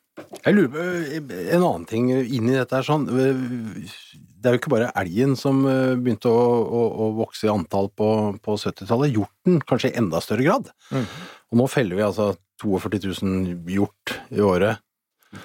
Jeg 0.45 0.53
lurer 0.57 0.73
på 0.75 1.39
en 1.55 1.63
annen 1.63 1.87
ting 1.89 2.11
inni 2.13 2.53
dette 2.53 2.77
her 2.77 2.85
sånn 2.85 3.07
Det 3.09 4.47
er 4.47 4.55
jo 4.55 4.59
ikke 4.61 4.73
bare 4.73 4.91
elgen 5.01 5.33
som 5.39 5.63
eh, 5.69 5.97
begynte 5.97 6.29
å, 6.29 6.43
å, 6.61 6.83
å 7.07 7.09
vokse 7.23 7.47
i 7.47 7.53
antall 7.53 7.89
på, 7.97 8.11
på 8.43 8.59
70-tallet. 8.59 9.15
Hjorten 9.15 9.63
kanskje 9.69 9.93
i 9.93 9.99
enda 10.01 10.21
større 10.25 10.47
grad. 10.47 10.71
Mm. 10.91 11.09
Og 11.53 11.63
nå 11.63 11.67
feller 11.71 11.99
vi 11.99 12.07
altså 12.07 12.33
42 12.61 13.21
000 13.23 13.75
hjort 13.75 14.19
i 14.35 14.43
året. 14.45 14.83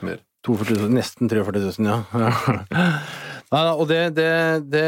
Mer. 0.06 0.22
42 0.46 0.78
000, 0.78 0.92
nesten 0.94 1.30
43 1.30 1.62
000, 1.80 1.88
ja. 1.90 2.02
Nei, 3.54 3.62
og 3.72 3.86
det, 3.90 4.02
det, 4.18 4.30
det, 4.74 4.84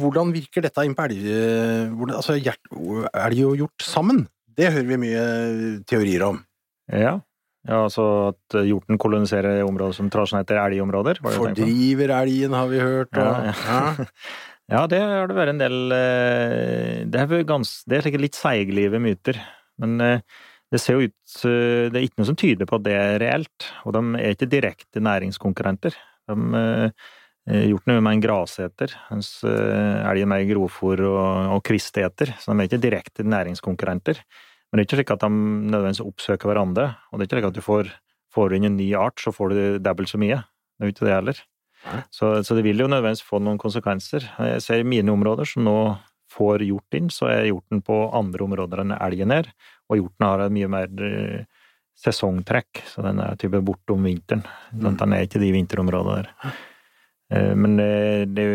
Hvordan 0.00 0.32
virker 0.34 0.64
dette 0.64 0.84
inn 0.86 0.94
på 0.96 1.06
elg... 1.08 1.26
Altså, 2.12 2.36
elg 2.36 3.42
og 3.48 3.58
hjort 3.58 3.84
sammen? 3.84 4.24
Det 4.52 4.70
hører 4.74 4.88
vi 4.90 5.00
mye 5.00 5.26
teorier 5.88 6.26
om. 6.26 6.40
Ja. 6.92 7.16
ja 7.68 7.80
altså 7.86 8.06
at 8.32 8.58
hjorten 8.68 9.00
koloniserer 9.00 9.62
områder 9.64 9.96
som 9.96 10.10
tradisjonelt 10.12 10.52
er 10.52 10.62
elgområder? 10.66 11.22
Fordriver 11.24 12.12
elgen, 12.20 12.56
har 12.56 12.68
vi 12.72 12.82
hørt. 12.84 13.12
Og, 13.16 13.48
ja, 13.48 13.56
ja. 13.64 14.08
ja, 14.76 14.86
det 14.92 15.02
har 15.02 15.32
det 15.32 15.38
vært 15.40 15.54
en 15.54 15.64
del 15.64 15.96
eh, 15.96 16.96
Det 17.08 17.24
er, 17.24 17.36
gans, 17.48 17.78
det 17.88 17.98
er 17.98 18.08
sikkert 18.08 18.26
litt 18.28 18.38
seiglive 18.38 19.00
myter. 19.02 19.40
Men 19.80 19.96
eh, 20.04 20.42
det 20.72 20.80
ser 20.80 20.96
jo 20.96 21.08
ut 21.08 21.34
eh, 21.48 21.88
Det 21.92 21.98
er 21.98 22.06
ikke 22.06 22.22
noe 22.22 22.30
som 22.30 22.38
tyder 22.38 22.68
på 22.68 22.78
at 22.78 22.86
det 22.86 22.94
er 22.96 23.18
reelt, 23.22 23.66
og 23.84 23.96
de 23.96 24.04
er 24.20 24.36
ikke 24.36 24.50
direkte 24.50 25.02
næringskonkurrenter. 25.04 25.98
De 26.30 26.36
har 26.54 26.86
eh, 26.88 27.66
gjort 27.68 27.90
noe 27.90 28.04
med 28.04 28.16
en 28.16 28.24
graseter, 28.24 28.94
mens 29.10 29.34
eh, 29.48 29.98
elgen 30.08 30.32
er 30.36 30.46
grovfòr 30.48 31.04
og, 31.10 31.52
og 31.58 31.60
kvisteter, 31.66 32.32
så 32.40 32.52
de 32.52 32.62
er 32.62 32.70
ikke 32.70 32.82
direkte 32.82 33.26
næringskonkurrenter. 33.26 34.22
Men 34.72 34.80
det 34.80 34.84
er 34.84 34.88
ikke 34.88 35.00
slik 35.02 35.12
at 35.12 35.26
de 35.26 35.30
nødvendigvis 35.32 36.04
oppsøker 36.06 36.48
hverandre, 36.48 36.88
og 37.10 37.18
det 37.18 37.26
er 37.26 37.28
ikke 37.28 37.40
slik 37.40 37.50
at 37.50 37.58
du 37.58 37.64
får, 37.66 37.90
får 38.32 38.56
inn 38.56 38.70
en 38.70 38.78
ny 38.78 38.88
art, 38.96 39.20
så 39.20 39.34
får 39.34 39.52
du 39.52 39.58
dobbelt 39.84 40.08
så 40.08 40.20
mye. 40.22 40.40
Det 40.40 40.86
er 40.86 40.88
jo 40.88 40.94
ikke 40.96 41.08
det 41.08 41.18
heller. 41.18 41.42
Så, 42.14 42.30
så, 42.46 42.54
det 42.54 42.62
vil 42.64 42.80
jo 42.80 42.88
nødvendigvis 42.88 43.26
få 43.26 43.42
noen 43.42 43.58
konsekvenser. 43.60 44.24
Jeg 44.38 44.62
ser 44.64 44.80
i 44.80 44.86
mine 44.86 45.12
områder 45.12 45.48
som 45.50 45.66
nå 45.66 45.76
får 46.32 46.64
hjort 46.64 46.96
inn, 46.96 47.10
så 47.12 47.28
er 47.28 47.50
hjorten 47.50 47.82
på 47.84 47.96
andre 48.16 48.46
områder 48.46 48.82
enn 48.84 48.94
elgen 48.96 49.34
er. 49.34 49.50
Og 49.92 50.00
hjorten 50.00 50.26
har 50.26 50.42
et 50.46 50.54
mye 50.54 50.70
mer 50.72 51.04
eh, 51.04 51.64
sesongtrekk, 52.02 52.82
så 52.88 53.04
den 53.04 53.20
er 53.22 53.38
type 53.40 53.60
borte 53.64 53.94
om 53.94 54.06
vinteren. 54.08 54.44
Mm. 54.72 54.94
Den 54.98 55.14
er 55.14 55.26
ikke 55.26 55.42
de 55.42 55.52
vinterområdene 55.54 56.22
der. 56.22 56.54
Eh, 57.32 57.52
men 57.58 57.76
det, 57.76 58.32
det, 58.36 58.46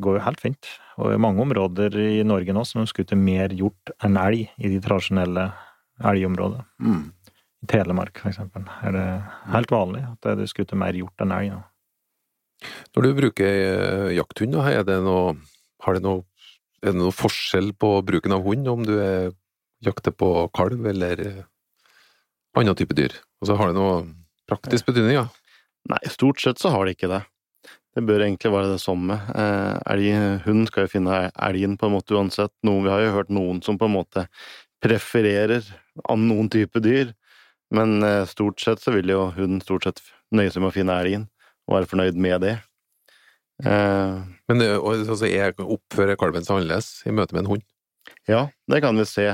går 0.00 0.18
jo 0.18 0.24
helt 0.24 0.42
fint. 0.42 0.70
Og 0.96 1.10
det 1.10 1.18
er 1.18 1.24
mange 1.28 1.44
områder 1.44 1.98
i 2.00 2.24
Norge 2.26 2.56
nå 2.56 2.64
som 2.66 2.86
skuter 2.88 3.20
mer 3.20 3.54
hjort 3.54 3.92
enn 4.04 4.18
elg 4.20 4.48
i 4.56 4.72
de 4.72 4.80
tradisjonelle 4.84 5.50
elgområdene. 6.08 6.64
Mm. 6.82 7.04
I 7.58 7.68
Telemark, 7.70 8.20
for 8.22 8.30
eksempel, 8.30 8.64
er 8.86 8.94
det 8.94 9.08
helt 9.52 9.72
vanlig 9.74 10.04
at 10.06 10.30
det 10.38 10.46
skuter 10.50 10.78
mer 10.78 10.96
hjort 10.96 11.24
enn 11.24 11.34
elg 11.34 11.52
nå. 11.56 11.60
Når 12.96 13.04
du 13.04 13.12
bruker 13.20 13.48
eh, 13.48 14.16
jakthund, 14.16 14.56
er 14.64 14.82
det 14.86 14.98
noe, 15.04 15.36
har 15.84 15.98
det 15.98 16.02
noe, 16.06 16.24
er 16.82 16.94
det 16.94 16.98
noe 16.98 17.14
forskjell 17.14 17.70
på 17.78 17.92
bruken 18.06 18.34
av 18.34 18.42
hund, 18.46 18.66
om 18.70 18.82
du 18.86 18.96
er 19.02 19.30
jakter 19.84 20.14
på 20.14 20.30
kalv 20.56 20.86
eller 20.90 21.20
eh, 21.24 21.42
annen 22.58 22.78
type 22.78 22.96
dyr? 22.98 23.14
Og 23.40 23.50
så 23.50 23.56
har 23.58 23.70
det 23.70 23.78
noe 23.78 24.00
praktisk 24.48 24.88
betydning, 24.88 25.18
ja? 25.20 25.26
Nei, 25.88 26.00
stort 26.12 26.40
sett 26.42 26.60
så 26.60 26.72
har 26.74 26.86
det 26.86 26.96
ikke 26.96 27.10
det. 27.12 27.22
Det 27.96 28.04
bør 28.06 28.22
egentlig 28.22 28.52
være 28.52 28.72
det 28.74 28.82
samme. 28.82 29.16
Eh, 29.34 30.42
hund 30.44 30.68
skal 30.68 30.86
jo 30.86 30.92
finne 30.92 31.20
elgen 31.34 31.76
på 31.78 31.88
en 31.88 31.96
måte 31.96 32.14
uansett. 32.14 32.52
Noen, 32.66 32.84
vi 32.84 32.92
har 32.92 33.02
jo 33.02 33.14
hørt 33.16 33.32
noen 33.34 33.62
som 33.64 33.78
på 33.80 33.88
en 33.88 33.96
måte 33.96 34.26
prefererer 34.84 35.64
noen 36.14 36.50
type 36.52 36.78
dyr, 36.84 37.10
men 37.74 38.02
eh, 38.06 38.24
stort 38.30 38.60
sett 38.62 38.82
så 38.84 38.94
vil 38.94 39.10
jo 39.10 39.24
hunden 39.34 39.60
stort 39.64 39.88
sett 39.88 40.02
nøye 40.30 40.52
seg 40.52 40.62
med 40.62 40.70
å 40.70 40.76
finne 40.76 40.98
elgen, 41.02 41.26
og 41.66 41.78
være 41.78 41.90
fornøyd 41.90 42.20
med 42.20 42.44
det. 42.46 42.54
Eh, 43.64 44.14
Men 44.48 44.62
altså, 44.62 45.26
jeg 45.26 45.56
oppfører 45.58 46.18
kalven 46.20 46.46
seg 46.46 46.60
annerledes 46.60 47.02
i 47.08 47.12
møte 47.12 47.34
med 47.34 47.44
en 47.44 47.52
hund. 47.56 47.66
Ja, 48.30 48.46
det 48.70 48.82
kan 48.84 48.96
vi 48.96 49.08
se. 49.08 49.32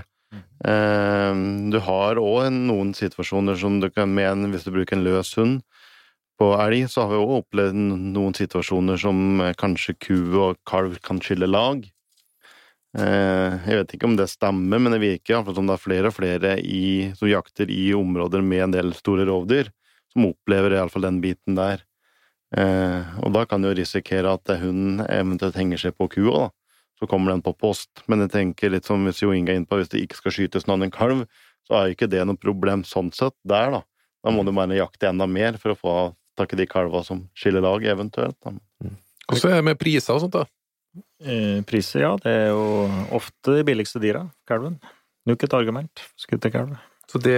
Eh, 0.65 1.33
Du 1.71 1.79
har 1.81 2.21
òg 2.21 2.51
noen 2.53 2.95
situasjoner 2.95 3.57
som 3.59 3.81
du 3.81 3.91
kan 3.91 4.13
mene 4.15 4.51
hvis 4.53 4.65
du 4.65 4.73
bruker 4.75 4.97
en 4.97 5.05
løs 5.07 5.35
hund 5.39 5.63
på 6.41 6.51
elg, 6.59 6.89
så 6.91 7.05
har 7.05 7.13
vi 7.13 7.23
òg 7.23 7.35
opplevd 7.41 7.77
noen 8.15 8.35
situasjoner 8.35 8.99
som 8.99 9.41
eh, 9.41 9.55
kanskje 9.55 9.95
ku 9.99 10.17
og 10.43 10.59
kalv 10.67 10.99
kan 11.05 11.21
skille 11.23 11.47
lag. 11.47 11.85
Eh, 12.99 13.53
Jeg 13.67 13.81
vet 13.81 13.95
ikke 13.95 14.07
om 14.11 14.17
det 14.17 14.29
stemmer, 14.31 14.79
men 14.79 14.95
det 14.95 15.03
virker 15.03 15.35
iallfall 15.35 15.57
som 15.59 15.67
det 15.71 15.79
er 15.79 15.85
flere 15.87 16.11
og 16.11 16.17
flere 16.19 16.59
i, 16.63 17.13
som 17.19 17.31
jakter 17.31 17.71
i 17.71 17.93
områder 17.95 18.43
med 18.43 18.69
en 18.69 18.77
del 18.77 18.95
store 18.95 19.27
rovdyr, 19.27 19.71
som 20.13 20.29
opplever 20.31 20.77
iallfall 20.77 21.09
den 21.09 21.21
biten 21.23 21.59
der. 21.59 21.83
Eh, 22.57 23.03
Og 23.23 23.33
da 23.35 23.45
kan 23.47 23.63
du 23.63 23.73
risikere 23.75 24.35
at 24.35 24.47
hunden 24.61 25.03
eventuelt 25.09 25.57
henger 25.59 25.79
seg 25.79 25.97
på 25.99 26.09
kua, 26.09 26.49
da 26.49 26.64
så 27.01 27.09
kommer 27.11 27.33
den 27.35 27.43
på 27.45 27.53
post. 27.59 27.91
Men 28.11 28.21
jeg 28.25 28.31
tenker 28.35 28.71
litt 28.75 28.87
som 28.89 29.03
hvis 29.07 29.23
Jo 29.23 29.33
Inge 29.35 29.53
er 29.53 29.59
inne 29.61 29.69
på, 29.71 29.79
hvis 29.81 29.91
det 29.93 30.03
ikke 30.05 30.21
skal 30.21 30.33
skytes 30.37 30.67
noen 30.71 30.87
en 30.87 30.95
kalv, 30.95 31.25
så 31.67 31.79
er 31.81 31.95
ikke 31.95 32.11
det 32.11 32.23
noe 32.29 32.37
problem 32.41 32.85
sånn 32.85 33.11
sett 33.15 33.35
der, 33.45 33.71
da. 33.79 33.83
Da 34.25 34.33
må 34.33 34.45
du 34.45 34.53
bare 34.57 34.77
jakte 34.79 35.09
enda 35.11 35.27
mer 35.29 35.59
for 35.61 35.75
å 35.75 35.79
få 35.81 35.95
tak 36.39 36.53
i 36.55 36.59
de 36.63 36.67
kalva 36.67 37.03
som 37.07 37.27
skiller 37.37 37.63
lag, 37.65 37.85
eventuelt. 37.85 38.37
Da. 38.45 38.55
Hvordan 39.29 39.53
er 39.53 39.61
det 39.61 39.67
med 39.71 39.79
priser 39.81 40.17
og 40.17 40.25
sånt, 40.25 40.37
da? 40.37 40.45
Eh, 41.25 41.61
Priser, 41.67 42.05
ja. 42.05 42.13
Det 42.21 42.31
er 42.31 42.49
jo 42.53 42.65
ofte 43.17 43.57
de 43.57 43.65
billigste 43.67 44.01
dyra. 44.03 44.25
Kalven. 44.49 44.77
Nok 45.27 45.43
et 45.47 45.55
argument. 45.57 46.03
Skuterkalv. 46.21 46.77
Så 47.11 47.19
det 47.23 47.35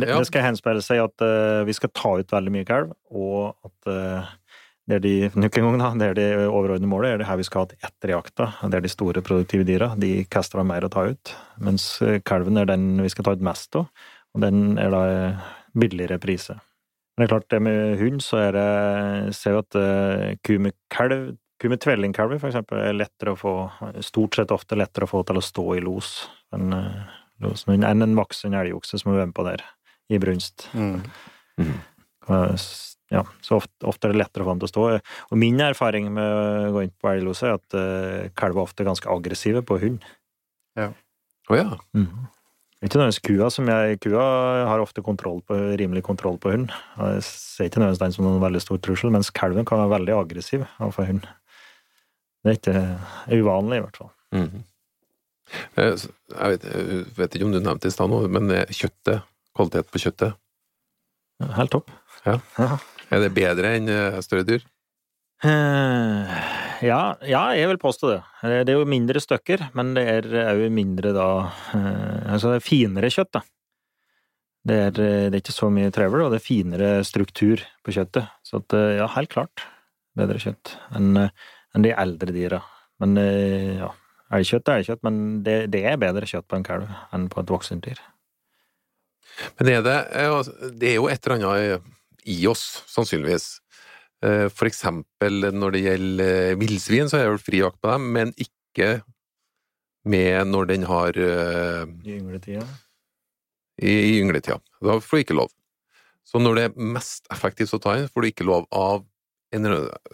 Det, 0.00 0.08
Ja. 0.08 0.18
det 0.18 0.26
skal 0.26 0.42
henspeile 0.42 0.82
seg 0.82 1.00
at 1.02 1.20
uh, 1.24 1.64
vi 1.64 1.72
skal 1.72 1.90
ta 1.94 2.18
ut 2.18 2.28
veldig 2.30 2.52
mye 2.52 2.64
kalv, 2.68 2.92
og 3.10 3.56
at 3.64 3.90
eh, 3.92 4.30
det 4.90 4.96
er 4.96 5.02
de, 5.04 5.14
nok 5.38 5.56
en 5.58 5.66
gang 5.68 5.78
da, 5.78 5.90
det 6.00 6.06
er 6.10 6.16
de 6.18 6.48
overordnede 6.48 6.90
målet, 6.90 7.12
er 7.12 7.20
det 7.22 7.28
her 7.28 7.38
vi 7.38 7.46
skal 7.46 7.62
ha 7.64 7.70
til 7.70 7.86
etter 7.86 8.12
jakta. 8.16 8.48
Det 8.66 8.78
er 8.80 8.84
de 8.84 8.90
store 8.90 9.22
produktive 9.22 9.66
dyra. 9.68 9.92
De 10.00 10.24
kaster 10.30 10.58
av 10.62 10.66
mer 10.66 10.86
å 10.86 10.90
ta 10.92 11.04
ut. 11.12 11.34
Mens 11.62 11.86
eh, 12.02 12.18
kalven 12.26 12.58
er 12.58 12.66
den 12.70 12.96
vi 13.02 13.10
skal 13.12 13.28
ta 13.28 13.36
ut 13.36 13.44
mest 13.46 13.78
av, 13.78 13.86
og 14.34 14.42
den 14.42 14.76
er 14.82 14.90
da 14.90 15.02
eh, 15.12 15.46
billigere 15.78 16.18
priser. 16.22 16.58
Men 17.12 17.22
det 17.22 17.28
er 17.28 17.32
klart, 17.34 17.48
det 17.52 17.60
med 17.62 18.00
hund, 18.00 18.22
så 18.24 18.38
er 18.40 18.56
det 18.56 18.66
Jeg 19.28 19.34
ser 19.36 19.54
jo 19.54 19.62
at 19.62 19.76
eh, 19.78 20.28
ku 20.42 20.54
med 20.64 20.76
kalv 20.92 21.34
Ku 21.62 21.68
med 21.70 21.78
tvellingkalver 21.78 22.40
for 22.42 22.50
eksempel, 22.50 22.80
er 22.82 22.96
lettere 22.96 23.36
å 23.36 23.38
få 23.38 23.52
Stort 24.02 24.34
sett 24.34 24.50
ofte 24.50 24.74
lettere 24.74 25.06
å 25.06 25.10
få 25.12 25.20
til 25.28 25.38
å 25.38 25.44
stå 25.44 25.66
i 25.76 25.82
los 25.84 26.24
enn 26.56 26.72
enn 27.42 28.04
en 28.04 28.16
voksen 28.18 28.54
elgokse 28.54 28.98
som 28.98 29.12
er 29.12 29.20
med 29.20 29.34
på 29.34 29.44
der 29.46 29.62
i 30.10 30.18
brunst. 30.22 30.68
Mm. 30.74 31.00
S- 32.54 32.96
Ja, 33.12 33.22
så 33.44 33.58
ofte, 33.60 33.74
ofte 33.88 34.08
er 34.08 34.14
det 34.14 34.22
lettere 34.22 34.44
å 34.44 34.48
få 34.48 34.54
dem 34.54 34.62
til 34.62 34.68
å 34.68 34.72
stå. 34.72 34.84
Og 35.32 35.40
min 35.40 35.60
erfaring 35.60 36.08
med 36.14 36.24
å 36.24 36.70
gå 36.76 36.84
inn 36.86 36.94
på 36.96 37.10
elglose 37.10 37.48
er 37.50 37.58
at 37.58 37.76
uh, 37.76 38.30
kalver 38.38 38.64
ofte 38.64 38.84
er 38.84 38.88
ganske 38.88 39.10
aggressive 39.12 39.60
på 39.68 39.76
hund. 39.82 40.06
Å 40.80 41.58
ja. 41.58 41.68
Ikke 42.82 42.98
nødvendigvis 42.98 43.22
kua, 43.22 43.50
som 43.52 43.68
jeg 43.70 44.00
Kua 44.02 44.24
har 44.66 44.82
ofte 44.82 45.04
kontroll 45.04 45.42
på, 45.46 45.58
rimelig 45.78 46.02
kontroll 46.08 46.40
på 46.42 46.54
hund. 46.54 46.72
Jeg 46.96 47.22
ser 47.28 47.68
ikke 47.68 47.82
nødvendigvis 47.82 48.02
den 48.02 48.16
som 48.16 48.26
noen 48.26 48.42
veldig 48.42 48.64
stor 48.64 48.80
trussel, 48.82 49.12
mens 49.14 49.30
kalven 49.34 49.68
kan 49.68 49.84
være 49.84 49.94
veldig 49.98 50.16
aggressiv 50.18 50.66
overfor 50.80 51.10
hund. 51.12 51.28
Det 52.42 52.50
er 52.50 52.58
ikke 52.58 52.78
er 52.82 53.42
uvanlig, 53.44 53.78
i 53.78 53.84
hvert 53.84 54.00
fall. 54.00 54.12
Mm 54.32 54.48
-hmm. 54.48 54.68
Jeg 55.76 55.90
vet, 55.90 56.64
jeg 56.64 57.04
vet 57.16 57.34
ikke 57.34 57.44
om 57.44 57.52
du 57.52 57.60
nevnte 57.60 57.82
det 57.82 57.92
i 57.92 57.94
stad 57.94 58.08
nå, 58.08 58.28
men 58.28 58.50
eh, 58.50 58.66
kjøttet, 58.66 59.22
kvalitet 59.54 59.90
på 59.90 59.98
kjøttet, 59.98 60.32
Helt 61.50 61.72
topp. 61.74 61.90
Ja. 62.26 62.38
Er 63.12 63.22
det 63.24 63.34
bedre 63.36 63.74
enn 63.76 63.90
eh, 63.92 64.18
større 64.24 64.46
dyr? 64.48 64.66
Eh, 65.44 66.36
Ja, 66.82 67.14
ja, 67.22 67.42
jeg 67.54 67.68
vil 67.70 67.78
påstå 67.78 68.08
det. 68.10 68.20
Eh, 68.42 68.62
Det 68.64 68.74
er 68.74 68.78
jo 68.80 68.88
mindre 68.88 69.20
stykker, 69.22 69.68
men 69.78 69.94
det 69.94 70.04
er 70.08 70.28
òg 70.54 70.68
mindre 70.74 71.12
da 71.14 71.26
Altså, 71.72 72.52
det 72.52 72.60
er 72.60 72.66
finere 72.66 73.10
kjøtt, 73.12 73.32
da. 73.38 73.42
Det 74.64 74.76
er, 74.78 74.90
det 74.94 75.34
er 75.34 75.40
ikke 75.42 75.54
så 75.54 75.68
mye 75.74 75.90
travel, 75.90 76.22
og 76.22 76.30
det 76.30 76.38
er 76.38 76.46
finere 76.46 76.90
struktur 77.04 77.62
på 77.82 77.94
kjøttet. 77.96 78.28
Så 78.46 78.60
at, 78.62 78.76
ja, 78.96 79.08
helt 79.16 79.30
klart 79.32 79.64
bedre 80.16 80.38
kjøtt 80.38 80.76
enn 80.94 81.16
enn 81.72 81.82
de 81.86 81.90
eldre 81.96 82.34
dyra. 82.36 82.60
Men 83.00 83.16
ja, 83.16 83.88
elgkjøtt 84.36 84.68
er 84.68 84.82
elgkjøtt, 84.82 85.02
men 85.02 85.42
det, 85.42 85.56
det 85.72 85.80
er 85.88 85.96
bedre 85.98 86.28
kjøtt 86.28 86.46
på 86.46 86.58
en 86.58 86.66
kalv 86.66 86.90
enn 87.16 87.30
på 87.32 87.40
et 87.40 87.50
voksent 87.50 87.82
dyr. 87.86 87.98
Men 89.58 89.70
er 89.72 89.82
det 89.86 89.96
altså, 90.20 90.52
Det 90.78 90.90
er 90.92 90.98
jo 91.00 91.08
et 91.08 91.26
eller 91.26 91.38
annet 91.40 91.90
i 92.28 92.38
oss, 92.50 92.82
sannsynligvis. 92.90 93.46
Eh, 94.24 94.48
For 94.52 94.68
eksempel 94.70 95.48
når 95.54 95.74
det 95.76 95.82
gjelder 95.86 96.56
villsvin, 96.60 97.08
så 97.10 97.18
er 97.18 97.24
det 97.26 97.34
vel 97.36 97.42
fri 97.46 97.62
jakt 97.62 97.80
på 97.82 97.90
dem, 97.92 98.10
men 98.14 98.34
ikke 98.40 99.02
med 100.04 100.48
når 100.50 100.66
den 100.72 100.84
har 100.90 101.16
eh, 101.18 101.84
I 102.06 102.16
yngletida. 102.18 102.64
i, 103.82 103.90
i 103.92 104.20
yngletida. 104.20 104.58
Da 104.82 104.98
får 105.00 105.16
du 105.18 105.24
ikke 105.24 105.38
lov. 105.38 105.52
Så 106.26 106.38
når 106.38 106.54
det 106.58 106.64
er 106.68 106.90
mest 106.94 107.26
effektivt 107.34 107.74
å 107.74 107.80
ta 107.82 107.96
inn, 107.98 108.08
får 108.10 108.22
du 108.22 108.28
ikke 108.30 108.46
lov 108.46 108.66
av 108.74 109.04
en, 109.54 109.66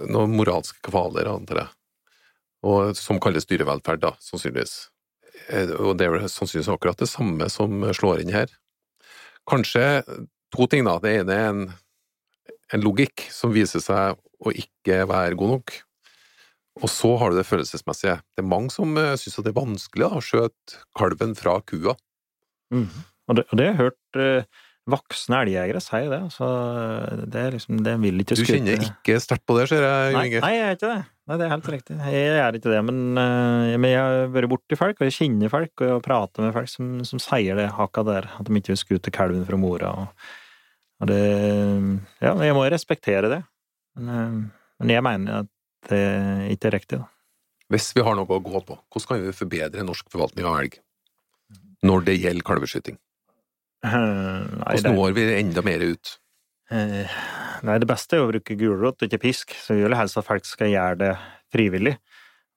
noen 0.09 0.33
moralske 0.37 0.81
kvaler, 0.89 1.29
antar 1.31 1.63
jeg. 1.63 1.75
Og, 2.67 2.97
som 2.99 3.21
kalles 3.23 3.47
dyrevelferd, 3.47 4.01
da, 4.03 4.15
sannsynligvis. 4.25 4.89
Eh, 5.53 5.71
Og 5.79 5.97
det 6.01 6.09
er 6.09 6.17
vel 6.17 6.25
sannsynligvis 6.29 6.73
akkurat 6.75 6.99
det 6.99 7.09
samme 7.13 7.47
som 7.53 7.85
slår 7.95 8.25
inn 8.25 8.33
her. 8.35 8.51
Kanskje 9.49 9.85
to 10.53 10.67
ting, 10.69 10.85
da. 10.89 10.97
Det 11.01 11.13
ene 11.21 11.37
er 11.37 11.53
en, 11.53 11.63
en 12.75 12.85
logikk 12.85 13.27
som 13.33 13.55
viser 13.55 13.83
seg 13.83 14.19
å 14.39 14.55
ikke 14.55 15.03
være 15.09 15.39
god 15.39 15.57
nok. 15.57 15.75
Og 16.79 16.91
så 16.93 17.11
har 17.19 17.33
du 17.33 17.39
det 17.41 17.49
følelsesmessige. 17.49 18.21
Det 18.37 18.45
er 18.45 18.49
mange 18.49 18.71
som 18.75 18.95
uh, 18.95 19.17
syns 19.19 19.41
det 19.41 19.51
er 19.51 19.59
vanskelig 19.59 20.09
å 20.09 20.23
skjøte 20.23 20.83
kalven 20.99 21.35
fra 21.39 21.59
kua. 21.67 21.97
Mm. 22.75 22.87
Og, 23.29 23.39
det, 23.39 23.45
og 23.51 23.59
det 23.59 23.67
har 23.67 23.73
jeg 23.73 23.81
hørt 23.81 24.19
eh, 24.23 24.65
voksne 24.89 25.43
elgjegere 25.45 25.81
si, 25.85 26.01
det. 26.09 26.21
Så 26.33 26.49
det 27.29 27.43
er 27.43 27.57
liksom, 27.57 27.83
det 27.85 27.95
vil 28.01 28.23
ikke 28.23 28.39
Du 28.39 28.45
kjenner 28.49 28.85
ikke 28.87 29.19
sterkt 29.21 29.45
på 29.49 29.59
det, 29.59 29.67
ser 29.71 29.85
jeg, 29.85 30.15
Nei, 30.15 30.23
Jo 30.23 30.31
Inge. 30.31 30.43
nei, 30.45 30.53
jeg 30.55 30.65
er 30.65 30.79
ikke 30.79 30.93
det. 30.93 30.99
Nei, 31.29 31.37
det 31.37 31.45
er 31.45 31.53
helt 31.53 31.71
riktig. 31.75 31.99
Jeg 32.01 32.25
gjør 32.25 32.59
ikke 32.59 32.73
det, 32.73 32.83
men, 32.89 33.01
eh, 33.21 33.77
men 33.77 33.93
jeg 33.93 34.01
har 34.01 34.33
vært 34.33 34.53
borti 34.55 34.81
folk, 34.81 35.01
og 35.01 35.11
jeg 35.11 35.17
kjenner 35.19 35.53
folk, 35.53 35.75
og 35.83 35.91
jeg 35.91 36.05
prater 36.09 36.47
med 36.47 36.57
folk 36.57 36.73
som, 36.73 36.93
som 37.09 37.21
sier 37.21 37.61
det 37.61 37.69
hakka 37.77 38.05
der, 38.09 38.31
at 38.39 38.49
de 38.49 38.61
ikke 38.63 38.73
vil 38.73 38.81
skute 38.81 39.13
kalven 39.15 39.45
fra 39.49 39.61
mora. 39.61 39.93
Og, 40.05 40.29
og 41.01 41.11
det 41.11 41.21
Ja, 42.23 42.35
jeg 42.43 42.57
må 42.57 42.65
respektere 42.71 43.31
det. 43.31 43.43
Men, 43.97 44.09
eh, 44.09 44.69
men 44.81 44.95
jeg 44.95 45.05
mener 45.07 45.45
at 45.45 45.53
det 45.89 46.05
ikke 46.55 46.71
er 46.71 46.77
riktig, 46.79 46.99
da. 46.99 47.09
Hvis 47.69 47.91
vi 47.95 48.03
har 48.03 48.17
noe 48.17 48.25
å 48.25 48.41
gå 48.41 48.63
på, 48.65 48.79
hvordan 48.89 49.09
kan 49.09 49.21
vi 49.27 49.35
forbedre 49.37 49.85
norsk 49.85 50.09
forvaltning 50.11 50.47
av 50.49 50.63
elg 50.63 50.79
når 51.85 52.07
det 52.07 52.17
gjelder 52.19 52.47
kalveskyting? 52.47 52.97
Eh, 53.85 53.91
Hvordan 53.93 54.97
når 54.97 55.13
vi 55.15 55.27
enda 55.37 55.63
mer 55.63 55.85
ut? 55.85 56.19
Eh, 56.71 57.19
Nei, 57.63 57.79
det 57.83 57.89
beste 57.91 58.17
er 58.17 58.23
å 58.23 58.31
bruke 58.31 58.57
gulrot, 58.59 59.03
ikke 59.03 59.21
pisk. 59.23 59.55
Så 59.59 59.75
vi 59.75 59.85
vil 59.85 59.97
helst 59.99 60.19
at 60.19 60.27
folk 60.27 60.47
skal 60.47 60.71
gjøre 60.73 60.99
det 61.01 61.13
frivillig. 61.55 61.97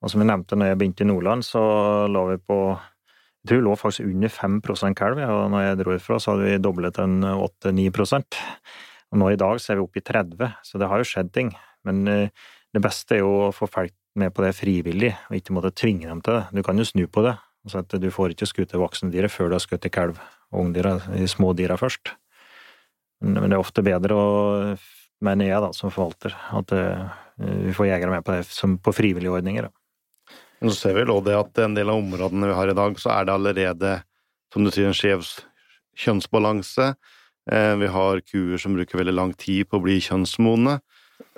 Og 0.02 0.10
som 0.10 0.22
jeg 0.22 0.30
nevnte 0.30 0.58
når 0.58 0.72
jeg 0.72 0.78
begynte 0.80 1.04
i 1.04 1.08
Nordland, 1.08 1.46
så 1.46 1.62
lå 2.10 2.22
vi 2.32 2.38
på 2.42 2.58
Jeg 3.42 3.50
tror 3.50 3.58
vi 3.58 3.66
lå 3.66 3.74
faktisk 3.74 4.06
under 4.06 4.30
5 4.30 4.94
kalv, 4.94 5.18
og 5.18 5.48
når 5.50 5.64
jeg 5.64 5.78
dro 5.80 5.94
ifra, 5.96 6.18
så 6.22 6.32
hadde 6.32 6.46
vi 6.46 6.58
doblet 6.62 6.94
den 6.94 7.24
en 7.26 7.40
8-9 7.42 7.90
Og 9.10 9.18
nå 9.18 9.30
i 9.30 9.36
dag 9.36 9.58
så 9.58 9.72
er 9.72 9.76
vi 9.76 9.82
oppe 9.82 9.98
i 9.98 10.04
30, 10.06 10.52
så 10.62 10.78
det 10.78 10.88
har 10.88 10.98
jo 10.98 11.08
skjedd 11.10 11.32
ting. 11.32 11.50
Men 11.82 12.06
eh, 12.06 12.28
det 12.72 12.82
beste 12.82 13.16
er 13.16 13.24
jo 13.24 13.48
å 13.48 13.52
få 13.52 13.66
folk 13.66 13.92
med 14.14 14.32
på 14.32 14.44
det 14.44 14.54
frivillig, 14.54 15.16
og 15.28 15.36
ikke 15.36 15.56
måtte 15.56 15.74
tvinge 15.74 16.06
dem 16.06 16.20
til 16.22 16.38
det. 16.38 16.44
Du 16.54 16.62
kan 16.62 16.78
jo 16.78 16.86
snu 16.86 17.06
på 17.10 17.24
det. 17.26 17.34
Altså 17.66 17.82
at 17.82 17.94
du 17.98 18.08
får 18.10 18.34
ikke 18.34 18.46
skutt 18.46 18.74
voksendyret 18.78 19.30
før 19.30 19.50
du 19.50 19.56
har 19.58 19.62
skutt 19.62 19.90
kalv 19.90 20.18
og 20.52 20.66
ungdyra, 20.66 20.98
de 21.10 21.26
små 21.30 21.52
dyra 21.56 21.78
først. 21.80 22.14
Men 23.22 23.38
men 23.38 23.50
det 23.50 23.58
er 23.58 23.62
ofte 23.62 23.82
bedre 23.86 24.14
å, 24.18 24.30
mener 25.22 25.46
jeg 25.46 25.62
da, 25.62 25.70
som 25.74 25.92
forvalter, 25.94 26.34
at 26.58 26.74
eh, 26.74 27.04
vi 27.68 27.74
får 27.74 27.90
jegere 27.90 28.14
med 28.14 28.26
på 28.26 28.34
det 28.34 28.46
som 28.50 28.78
på 28.78 28.94
frivillige 28.94 29.34
ordninger. 29.34 29.68
Da. 29.68 29.81
Men 30.62 30.70
så 30.70 30.78
ser 30.78 30.94
vi 30.94 31.02
også 31.02 31.26
det 31.26 31.34
at 31.34 31.60
en 31.64 31.74
del 31.74 31.90
av 31.90 31.98
områdene 31.98 32.52
vi 32.52 32.54
har 32.54 32.70
i 32.70 32.76
dag, 32.78 32.94
så 33.02 33.10
er 33.16 33.26
det 33.26 33.34
allerede, 33.34 33.96
som 34.54 34.62
du 34.62 34.70
sier, 34.70 34.86
en 34.86 34.94
skjev 34.94 35.24
kjønnsbalanse. 35.98 36.92
Eh, 37.50 37.74
Vi 37.82 37.88
har 37.90 38.20
kuer 38.22 38.60
som 38.62 38.76
bruker 38.78 39.00
veldig 39.00 39.14
lang 39.16 39.32
tid 39.34 39.66
på 39.66 39.80
å 39.80 39.82
bli 39.82 39.98
kjønnsmodne. 39.98 40.78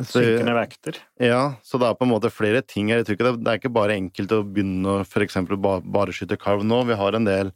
Synkende 0.01 0.57
vekter. 0.57 0.99
Ja, 1.23 1.57
så 1.65 1.79
det 1.81 1.89
er 1.89 1.97
på 1.97 2.07
en 2.07 2.13
måte 2.13 2.33
flere 2.33 2.61
ting 2.67 2.91
her. 2.93 3.01
Jeg 3.01 3.09
tror 3.09 3.17
ikke 3.17 3.31
det, 3.31 3.49
er 3.49 3.61
ikke 3.61 3.73
bare 3.73 3.97
enkelt 3.97 4.33
å 4.37 4.43
begynne 4.45 4.99
å 5.01 5.07
for 5.09 5.25
eksempel 5.25 5.61
ba, 5.61 5.79
bare 5.81 6.13
skyte 6.13 6.39
kalv 6.41 6.65
nå. 6.67 6.83
Vi 6.89 6.99
har 6.99 7.17
en 7.17 7.29
del 7.29 7.53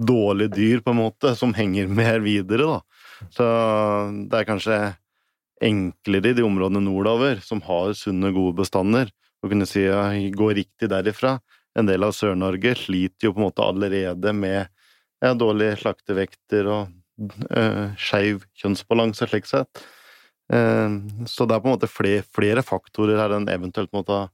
dårlige 0.00 0.54
dyr 0.56 0.84
på 0.84 0.94
en 0.94 1.02
måte 1.02 1.34
som 1.36 1.52
henger 1.56 1.90
med 1.92 2.22
videre, 2.24 2.64
da. 2.64 2.80
Så 3.36 3.46
det 4.30 4.38
er 4.38 4.48
kanskje 4.48 4.78
enklere 5.60 6.32
i 6.32 6.36
de 6.38 6.44
områdene 6.46 6.80
nordover 6.86 7.42
som 7.44 7.60
har 7.66 7.92
sunne, 7.98 8.32
gode 8.32 8.56
bestander, 8.62 9.10
å 9.40 9.50
kunne 9.50 9.68
si 9.68 9.84
ja, 9.86 10.08
gå 10.34 10.50
riktig 10.56 10.90
derifra. 10.92 11.38
En 11.78 11.86
del 11.88 12.04
av 12.04 12.12
Sør-Norge 12.16 12.74
sliter 12.76 13.28
jo 13.28 13.34
på 13.36 13.40
en 13.42 13.46
måte 13.48 13.64
allerede 13.64 14.34
med 14.36 14.66
ja, 15.22 15.32
dårlige 15.38 15.78
slaktevekter 15.84 16.68
og 16.70 16.90
uh, 17.54 17.92
skeiv 18.00 18.44
kjønnsbalanse, 18.58 19.28
slik 19.30 19.48
sett. 19.48 19.82
Eh, 20.50 20.90
Så 21.30 21.46
det 21.46 21.54
er 21.54 21.62
på 21.62 21.70
en 21.70 21.76
måte 21.76 21.90
flere, 21.90 22.24
flere 22.26 22.62
faktorer 22.66 23.20
her 23.20 23.36
enn 23.36 23.48
eventuelt 23.52 23.92
må 23.94 24.02
ta 24.06 24.24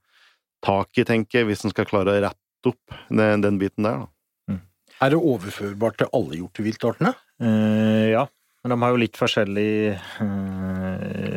tak 0.65 0.97
i, 0.97 1.05
tenker 1.05 1.43
jeg, 1.43 1.51
hvis 1.51 1.67
en 1.67 1.75
skal 1.75 1.89
klare 1.89 2.15
å 2.15 2.23
rette 2.25 2.71
opp 2.71 2.95
den, 3.11 3.45
den 3.45 3.59
biten 3.61 3.85
der. 3.87 4.07
da. 4.07 4.57
Er 5.05 5.13
det 5.13 5.21
overførbart 5.21 5.99
til 6.01 6.09
alle 6.17 6.39
hjorteviltartene? 6.41 7.13
Eh, 7.45 8.15
ja, 8.15 8.25
men 8.65 8.73
de 8.73 8.79
har 8.81 8.95
jo 8.95 9.03
litt 9.03 9.19
forskjellig 9.21 9.73
eh, 9.93 10.66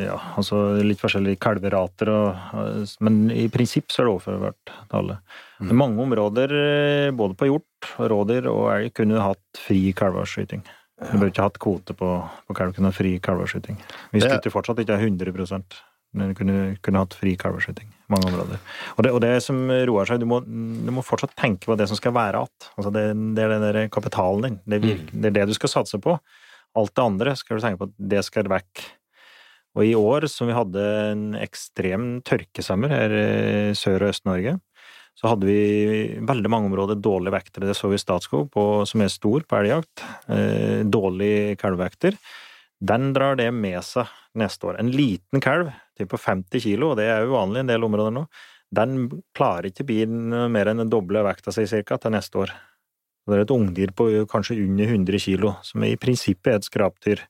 Ja, 0.00 0.16
altså 0.40 0.58
litt 0.86 1.00
forskjellige 1.02 1.40
kalverater 1.42 2.10
og 2.12 2.96
Men 3.04 3.30
i 3.34 3.48
prinsipp 3.52 3.92
så 3.92 4.02
er 4.02 4.08
det 4.08 4.14
overførbart 4.14 4.72
til 4.72 4.98
alle. 5.00 5.20
Mm. 5.60 5.72
Mange 5.76 6.04
områder, 6.06 6.54
eh, 6.56 7.10
både 7.16 7.36
på 7.36 7.50
hjort, 7.50 7.90
rådyr 7.98 8.48
og 8.50 8.68
elg, 8.74 8.94
kunne 8.96 9.20
hatt 9.20 9.64
fri 9.66 9.92
kalveskyting. 9.96 10.62
Du 11.00 11.16
bør 11.16 11.30
ikke 11.30 11.46
hatt 11.46 11.60
kvote 11.62 11.94
på, 11.96 12.08
på 12.48 12.56
kalv, 12.56 12.74
kunne 12.76 12.90
ha 12.90 12.96
fri 12.96 13.14
kalveavskyting. 13.24 13.78
Vi 14.12 14.20
Det- 14.20 14.52
fortsatt 14.52 14.82
ikke 14.82 14.98
100 15.00 15.32
men 16.12 16.28
du 16.28 16.34
kunne, 16.34 16.76
kunne 16.82 16.98
hatt 16.98 17.14
fri 17.14 17.36
kalveskyting 17.36 17.86
i 17.86 18.10
mange 18.10 18.26
områder. 18.26 18.58
Og 18.96 19.04
det, 19.04 19.12
og 19.12 19.20
det 19.20 19.42
som 19.42 19.56
roer 19.70 20.04
seg, 20.04 20.18
du 20.18 20.26
må, 20.26 20.40
du 20.42 20.90
må 20.90 21.04
fortsatt 21.06 21.36
tenke 21.36 21.70
på 21.70 21.76
det 21.78 21.86
som 21.88 21.96
skal 21.96 22.12
være 22.12 22.40
igjen. 22.42 22.70
Altså 22.76 22.92
det, 22.92 23.04
det 23.36 23.44
er 23.44 23.48
den 23.54 23.62
der 23.62 23.88
kapitalen 23.88 24.42
din. 24.42 24.60
Det 24.66 24.80
er, 24.80 24.86
virk, 24.88 25.12
det 25.12 25.30
er 25.30 25.36
det 25.38 25.46
du 25.48 25.54
skal 25.54 25.68
satse 25.70 26.00
på. 26.02 26.18
Alt 26.76 26.94
det 26.94 27.04
andre 27.04 27.36
skal 27.38 27.58
du 27.58 27.62
tenke 27.62 27.78
på 27.78 27.88
at 27.88 27.94
det 28.10 28.24
skal 28.26 28.50
vekk. 28.50 28.82
Og 29.78 29.86
i 29.86 29.94
år, 29.94 30.26
som 30.30 30.50
vi 30.50 30.56
hadde 30.56 30.84
en 31.12 31.24
ekstrem 31.38 32.08
tørkesommer 32.26 32.90
her 32.90 33.14
i 33.14 33.78
Sør- 33.78 34.02
og 34.02 34.10
Øst-Norge, 34.10 34.56
så 35.18 35.28
hadde 35.34 35.46
vi 35.46 36.20
veldig 36.26 36.50
mange 36.50 36.70
områder 36.70 36.98
dårlige 36.98 37.34
vektere. 37.34 37.68
Det 37.68 37.76
så 37.76 37.90
vi 37.92 37.98
i 37.98 38.02
Statskog, 38.02 38.54
som 38.88 39.02
er 39.04 39.12
stor 39.12 39.44
på 39.44 39.58
elgjakt. 39.58 40.04
Eh, 40.32 40.80
dårlig 40.88 41.58
kalvevekter. 41.60 42.16
Den 42.80 43.10
drar 43.12 43.36
det 43.36 43.50
med 43.52 43.82
seg 43.84 44.08
neste 44.40 44.70
år. 44.70 44.78
En 44.80 44.90
liten 44.94 45.42
kalv, 45.44 45.68
typ 45.98 46.08
på 46.14 46.20
50 46.22 46.64
kilo, 46.64 46.92
og 46.92 46.96
det 47.02 47.10
er 47.12 47.28
uvanlig 47.28 47.60
i 47.60 47.66
en 47.66 47.72
del 47.74 47.84
områder 47.84 48.14
nå, 48.16 48.24
den 48.70 49.10
klarer 49.34 49.68
ikke 49.68 49.86
bilen 49.88 50.30
mer 50.54 50.70
enn 50.70 50.84
den 50.84 50.92
doble 50.92 51.24
vekta 51.26 51.52
si 51.52 51.66
cirka 51.68 51.98
til 52.00 52.14
neste 52.14 52.38
år. 52.40 52.52
Det 53.26 53.36
er 53.36 53.44
et 53.44 53.52
ungdyr 53.52 53.92
på 53.94 54.06
kanskje 54.30 54.56
under 54.62 54.88
100 54.88 55.20
kilo, 55.22 55.52
som 55.66 55.84
i 55.84 55.96
prinsippet 56.00 56.54
er 56.54 56.60
et 56.60 56.66
skrapdyr. 56.66 57.24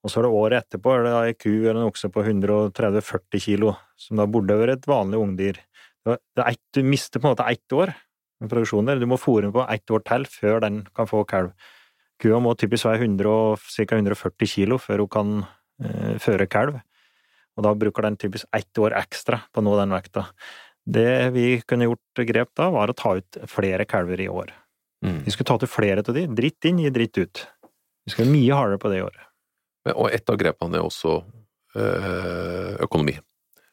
Og 0.00 0.10
så 0.10 0.20
er 0.20 0.26
det 0.26 0.32
året 0.32 0.64
etterpå 0.64 0.92
er 0.94 1.02
det 1.04 1.16
ei 1.18 1.32
ku 1.36 1.50
eller 1.50 1.82
en 1.82 1.90
okse 1.90 2.08
på 2.12 2.22
130-40 2.24 3.42
kilo, 3.44 3.74
som 4.00 4.16
da 4.16 4.24
burde 4.30 4.56
vært 4.56 4.78
et 4.78 4.88
vanlig 4.88 5.20
ungdyr. 5.20 5.60
Det 6.06 6.16
er 6.40 6.48
ett- 6.52 6.72
du 6.72 6.82
mister 6.82 7.20
på 7.20 7.28
en 7.28 7.36
måte 7.36 7.48
ett 7.50 7.68
år 7.72 7.94
med 8.40 8.50
der. 8.50 8.98
Du 8.98 9.06
må 9.06 9.18
fôre 9.20 9.42
den 9.42 9.52
på 9.52 9.70
ett 9.70 9.86
år 9.90 10.04
til 10.04 10.24
før 10.24 10.60
den 10.60 10.86
kan 10.94 11.06
få 11.06 11.26
kalv. 11.26 11.52
Kua 12.18 12.40
må 12.40 12.56
typisk 12.56 12.84
være 12.84 13.00
100, 13.00 13.56
ca. 13.58 13.96
140 13.96 14.46
kilo 14.46 14.78
før 14.78 14.98
hun 14.98 15.08
kan 15.08 15.46
eh, 15.82 16.18
føre 16.18 16.48
kalv. 16.48 16.80
Og 17.56 17.64
da 17.64 17.74
bruker 17.74 18.02
den 18.02 18.16
typisk 18.16 18.46
ett 18.52 18.72
år 18.78 18.92
ekstra 18.96 19.42
på 19.52 19.60
å 19.60 19.64
nå 19.64 19.76
den 19.76 19.90
vekta. 19.90 20.26
Det 20.88 21.32
vi 21.32 21.60
kunne 21.60 21.84
gjort 21.88 22.26
grep 22.26 22.54
da, 22.56 22.70
var 22.70 22.88
å 22.88 22.96
ta 22.96 23.16
ut 23.16 23.38
flere 23.46 23.84
kalver 23.84 24.20
i 24.20 24.28
år. 24.28 24.50
Mm. 25.04 25.24
Vi 25.24 25.30
skulle 25.30 25.46
ta 25.46 25.56
ut 25.60 25.68
flere 25.68 26.04
av 26.06 26.14
de. 26.14 26.26
Dritt 26.26 26.64
inn, 26.64 26.78
gi 26.78 26.90
dritt 26.90 27.18
ut. 27.18 27.46
Vi 28.06 28.12
skal 28.12 28.24
være 28.24 28.32
mye 28.32 28.56
hardere 28.56 28.80
på 28.80 28.90
det 28.92 29.00
i 29.00 29.04
år. 29.04 29.18
Og 29.94 30.10
et 30.12 30.28
av 30.28 30.36
grepene 30.40 30.76
er 30.76 30.84
også 30.84 31.20
øh, 31.76 32.72
økonomi. 32.84 33.14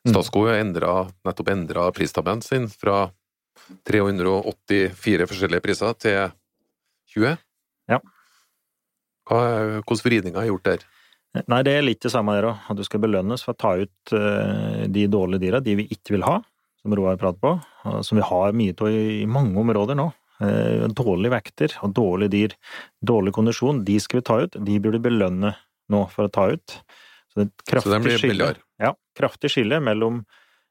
Mm. 0.07 0.13
Statskog 0.13 0.47
har 0.47 0.61
endret- 0.61 1.11
nettopp 1.27 1.49
endra 1.51 1.89
pristabellen 1.95 2.43
sin 2.45 2.67
fra 2.71 3.09
384 3.89 5.27
forskjellige 5.27 5.63
priser 5.65 5.95
til 5.99 6.29
20. 7.15 7.33
Ja. 7.91 7.99
Hva, 9.27 9.41
Hvilke 9.83 10.05
vridninger 10.05 10.39
er 10.39 10.51
gjort 10.51 10.67
der? 10.69 10.85
Nei, 11.51 11.59
det 11.67 11.73
er 11.75 11.83
litt 11.85 12.01
det 12.05 12.13
samme 12.13 12.33
der 12.37 12.47
òg. 12.53 12.61
At 12.71 12.79
du 12.79 12.85
skal 12.87 13.03
belønnes 13.03 13.43
for 13.43 13.53
å 13.53 13.59
ta 13.59 13.73
ut 13.81 14.13
eh, 14.15 14.85
de 14.89 15.03
dårlige 15.11 15.43
dyra, 15.43 15.59
de 15.61 15.75
vi 15.81 15.89
ikke 15.93 16.15
vil 16.15 16.25
ha, 16.25 16.39
som 16.81 16.95
Roar 16.95 17.19
prater 17.19 17.41
på, 17.43 17.51
som 18.05 18.17
vi 18.17 18.25
har 18.25 18.55
mye 18.57 18.73
av 18.79 18.95
i 18.95 19.27
mange 19.29 19.59
områder 19.59 19.99
nå. 19.99 20.07
Eh, 20.39 20.87
Dårlige 20.95 21.33
vekter 21.35 21.75
og 21.83 21.93
dårlige 21.97 22.33
dyr, 22.33 22.55
dårlig 23.05 23.35
kondisjon, 23.35 23.83
de 23.85 23.99
skal 24.01 24.21
vi 24.21 24.25
ta 24.31 24.39
ut. 24.45 24.57
De 24.65 24.79
burde 24.81 25.03
belønne 25.03 25.53
nå 25.89 26.06
for 26.12 26.28
å 26.28 26.32
ta 26.34 26.47
ut. 26.52 26.78
Så 27.34 27.43
det 27.43 27.50
er 27.73 27.82
Så 27.84 27.91
den 27.93 28.04
blir 28.04 28.17
skille. 28.17 28.34
billigere? 28.34 28.63
Ja, 28.80 28.93
kraftig 29.17 29.52
skille 29.54 29.80
mellom 29.84 30.23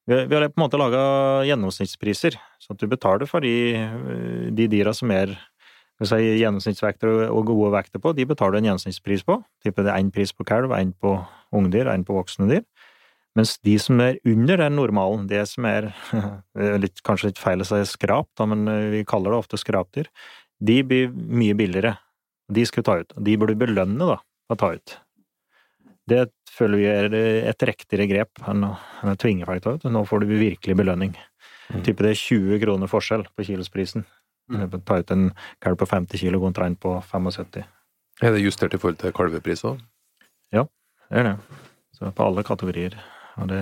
Vi 0.08 0.14
har, 0.14 0.28
på 0.48 0.60
en 0.60 0.62
måte 0.62 0.78
laga 0.78 1.42
gjennomsnittspriser, 1.48 2.36
så 2.62 2.70
at 2.70 2.78
du 2.78 2.86
betaler 2.86 3.26
for 3.26 3.40
de, 3.42 3.74
de 4.54 4.68
dyra 4.70 4.92
som 4.94 5.10
er 5.10 5.32
si, 6.06 6.20
gjennomsnittsvekter 6.38 7.26
og- 7.26 7.46
gode 7.48 7.72
vekter 7.74 7.98
på, 7.98 8.12
de 8.14 8.24
betaler 8.24 8.52
du 8.52 8.58
en 8.58 8.68
gjennomsnittspris 8.70 9.24
på. 9.26 9.40
Type 9.64 9.82
det 9.82 9.90
er 9.90 9.98
én 9.98 10.12
pris 10.14 10.30
på 10.30 10.46
kalv, 10.46 10.70
én 10.70 10.92
på 10.94 11.16
ungdyr, 11.52 11.90
én 11.90 12.04
på 12.06 12.14
voksne 12.14 12.46
dyr. 12.48 12.62
Mens 13.34 13.58
de 13.66 13.74
som 13.82 13.98
er 14.00 14.16
under 14.24 14.56
den 14.56 14.76
normalen, 14.76 15.26
det 15.26 15.42
som 15.48 15.64
er 15.66 15.90
litt, 16.54 17.02
kanskje 17.02 17.32
litt 17.32 17.38
feil 17.42 17.60
å 17.60 17.66
si 17.66 17.82
skrap, 17.90 18.28
da, 18.38 18.46
men 18.46 18.62
eh, 18.68 18.90
vi 18.94 19.02
kaller 19.04 19.34
det 19.34 19.42
ofte 19.42 19.58
skrapdyr, 19.58 20.06
de 20.62 20.82
blir 20.86 21.10
mye 21.10 21.52
billigere. 21.58 21.96
De 22.48 22.62
skal 22.64 22.82
ta 22.86 22.94
ut. 23.02 23.12
De 23.18 23.34
burde 23.36 23.58
belønne, 23.58 23.98
da, 24.06 24.20
å 24.54 24.56
ta 24.56 24.70
ut. 24.78 24.94
Det 26.06 26.28
føler 26.54 26.78
vi 26.78 26.86
er 26.90 27.16
et 27.50 27.64
riktigere 27.66 28.06
grep 28.10 28.44
enn 28.46 28.62
å, 28.68 28.74
enn 29.02 29.12
å 29.12 29.18
tvinge 29.18 29.48
folk 29.48 29.64
til 29.64 29.80
det. 29.82 29.90
Nå 29.92 30.04
får 30.06 30.22
du 30.22 30.36
virkelig 30.36 30.76
belønning. 30.78 31.16
Mm. 31.72 31.82
Type 31.82 32.04
det 32.04 32.12
er 32.14 32.20
20 32.20 32.62
kroner 32.62 32.90
forskjell 32.90 33.26
på 33.34 33.48
kilosprisen. 33.48 34.06
Mm. 34.52 34.68
Ta 34.86 35.00
ut 35.02 35.10
en 35.10 35.28
kalv 35.64 35.80
på 35.80 35.88
50 35.90 36.22
kilo 36.22 36.40
kontra 36.42 36.68
en 36.70 36.78
på 36.78 36.94
75. 37.10 37.66
Er 38.22 38.32
det 38.32 38.44
justert 38.44 38.74
i 38.74 38.80
forhold 38.80 39.02
til 39.02 39.12
kalvepris 39.16 39.66
òg? 39.66 39.82
Det 41.10 41.20
er 41.20 41.28
det. 41.28 41.34
Så 41.96 42.10
på 42.12 42.24
alle 42.26 42.44
kategorier. 42.46 42.96
Og 43.40 43.48
det, 43.50 43.60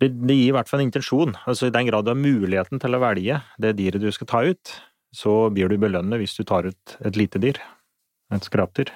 det, 0.00 0.12
det 0.28 0.36
gir 0.36 0.52
i 0.52 0.54
hvert 0.56 0.70
fall 0.70 0.82
en 0.82 0.88
intensjon. 0.88 1.34
Altså 1.48 1.68
I 1.68 1.74
den 1.74 1.88
grad 1.90 2.06
du 2.06 2.12
har 2.12 2.20
muligheten 2.20 2.80
til 2.82 2.94
å 2.94 3.02
velge 3.02 3.40
det 3.60 3.74
dyret 3.78 4.02
du 4.02 4.10
skal 4.14 4.30
ta 4.30 4.44
ut, 4.46 4.74
så 5.14 5.34
blir 5.52 5.70
du 5.70 5.78
belønnet 5.80 6.20
hvis 6.20 6.36
du 6.38 6.44
tar 6.46 6.68
ut 6.68 6.96
et 7.04 7.18
lite 7.18 7.40
dyr. 7.42 7.60
Et 8.34 8.44
skrapdyr. 8.44 8.92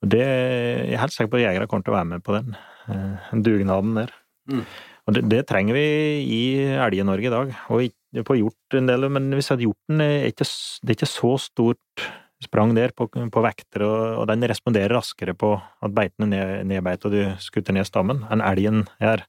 Og 0.00 0.12
det 0.14 0.24
Jeg 0.24 0.94
er 0.96 1.02
helt 1.02 1.14
sikker 1.14 1.32
på 1.32 1.40
at 1.40 1.46
jegere 1.48 1.68
kommer 1.70 1.86
til 1.86 1.94
å 1.94 1.98
være 1.98 2.10
med 2.14 2.24
på 2.24 2.36
den 2.38 2.54
eh, 2.88 3.34
dugnaden 3.46 3.98
der. 3.98 4.14
Mm. 4.50 4.64
Og 5.06 5.16
det, 5.16 5.24
det 5.32 5.42
trenger 5.50 5.76
vi 5.76 5.86
i 6.24 6.42
Elge-Norge 6.76 7.28
i 7.28 7.34
dag. 7.34 7.52
Og 7.74 8.24
på 8.26 8.38
hjort 8.40 8.76
en 8.78 8.88
del, 8.88 9.06
men 9.12 9.28
hvis 9.36 9.52
at 9.54 9.62
hjorten 9.62 10.02
er 10.04 10.28
ikke, 10.30 10.46
det 10.46 10.92
er 10.92 10.98
ikke 10.98 11.10
så 11.10 11.34
stort 11.42 12.06
sprang 12.40 12.72
der 12.76 12.94
på, 12.96 13.06
på 13.10 13.42
vekter, 13.44 13.84
og, 13.84 14.04
og 14.22 14.28
den 14.30 14.46
responderer 14.48 14.96
raskere 14.96 15.34
på 15.36 15.52
at 15.58 15.96
beitene 15.96 16.30
ned, 16.30 16.52
nedbeit 16.70 17.04
og 17.04 17.12
du 17.12 17.20
skutter 17.42 17.76
ned 17.76 17.88
stammen, 17.88 18.24
enn 18.32 18.44
elgen 18.44 18.86
er. 19.02 19.26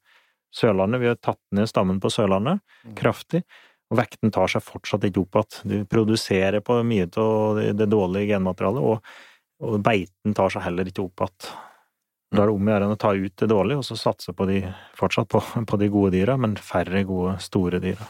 Sørlandet, 0.51 0.99
vi 0.99 1.07
har 1.07 1.19
tatt 1.23 1.39
ned 1.55 1.69
stammen 1.71 2.01
på 2.03 2.09
Sørlandet 2.11 2.59
kraftig, 2.99 3.39
og 3.91 3.99
vekten 4.01 4.33
tar 4.35 4.51
seg 4.51 4.63
fortsatt 4.63 5.05
ikke 5.07 5.23
opp 5.23 5.37
igjen. 5.39 5.69
Du 5.71 5.75
produserer 5.91 6.63
på 6.63 6.75
mye 6.87 7.07
av 7.19 7.59
det, 7.59 7.69
det 7.79 7.87
dårlige 7.91 8.33
genmaterialet, 8.33 8.83
og, 8.83 9.13
og 9.61 9.81
beiten 9.85 10.35
tar 10.37 10.53
seg 10.53 10.65
heller 10.65 10.89
ikke 10.89 11.05
opp 11.05 11.25
igjen. 11.25 11.53
Da 12.31 12.45
er 12.45 12.47
det 12.47 12.55
om 12.55 12.67
å 12.69 12.71
gjøre 12.71 12.91
å 12.93 12.99
ta 12.99 13.09
ut 13.11 13.41
det 13.41 13.47
dårlige, 13.51 13.81
og 13.81 13.83
så 13.83 13.97
satse 13.99 14.31
på 14.35 14.45
de, 14.47 14.61
fortsatt 14.95 15.27
på, 15.31 15.41
på 15.67 15.79
de 15.81 15.89
gode 15.91 16.13
dyra, 16.15 16.37
men 16.39 16.55
færre 16.55 17.03
gode, 17.07 17.35
store 17.43 17.81
dyra. 17.83 18.07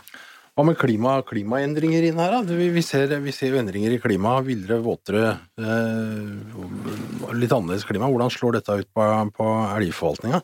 Hva 0.51 0.65
med 0.67 0.77
klima, 0.77 1.15
klimaendringer 1.25 2.05
inn 2.05 2.19
her, 2.19 2.35
da? 2.35 2.57
Vi, 2.59 2.83
ser, 2.85 3.09
vi 3.23 3.33
ser 3.33 3.55
endringer 3.57 3.95
i 3.95 3.99
klimaet. 4.03 4.45
Villere, 4.45 4.81
våtere, 4.83 5.31
eh, 5.57 7.31
litt 7.39 7.55
annerledes 7.55 7.87
klima. 7.87 8.09
Hvordan 8.11 8.33
slår 8.35 8.59
dette 8.59 8.75
ut 8.83 8.89
på, 8.93 9.07
på 9.37 9.47
elgforvaltninga? 9.79 10.41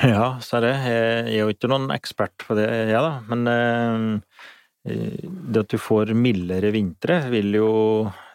Ja, 0.00 0.24
så 0.44 0.58
er 0.58 0.64
det. 0.64 0.74
Jeg 0.88 1.36
er 1.36 1.38
jo 1.44 1.52
ikke 1.52 1.70
noen 1.70 1.92
ekspert 1.94 2.48
på 2.48 2.56
det, 2.58 2.66
jeg, 2.90 2.98
da. 3.04 3.12
Men 3.30 3.52
eh, 3.52 4.50
det 4.86 5.62
at 5.64 5.72
du 5.74 5.78
får 5.82 6.12
mildere 6.14 6.70
vintre, 6.74 7.18
vil 7.32 7.58
jo 7.58 7.70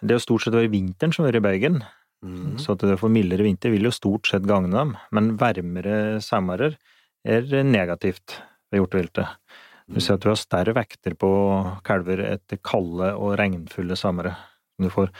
Det 0.01 0.15
er 0.15 0.19
jo 0.19 0.27
stort 0.27 0.45
sett 0.45 0.57
være 0.57 0.71
vinteren 0.71 1.13
som 1.15 1.27
er 1.27 1.37
i 1.37 1.43
Bergen. 1.43 1.81
Mm. 2.25 2.57
Så 2.61 2.73
at 2.73 2.83
du 2.85 2.97
får 2.97 3.13
mildere 3.13 3.45
vinter, 3.45 3.71
vil 3.73 3.87
jo 3.87 3.93
stort 3.93 4.27
sett 4.29 4.45
gagne 4.49 4.73
dem. 4.73 4.95
Men 5.15 5.35
varmere 5.37 6.19
sommerer 6.21 6.77
er 7.25 7.63
negativt 7.63 8.39
ved 8.71 8.81
hjorteviltet. 8.81 9.37
Du 9.91 9.99
ser 9.99 10.15
at 10.15 10.23
du 10.23 10.29
har 10.31 10.39
større 10.39 10.73
vekter 10.77 11.15
på 11.19 11.29
kalver 11.85 12.23
etter 12.29 12.59
kalde 12.63 13.11
og 13.17 13.35
regnfulle 13.39 13.97
sommere. 13.99 14.33
Du 14.79 14.89
får 14.89 15.11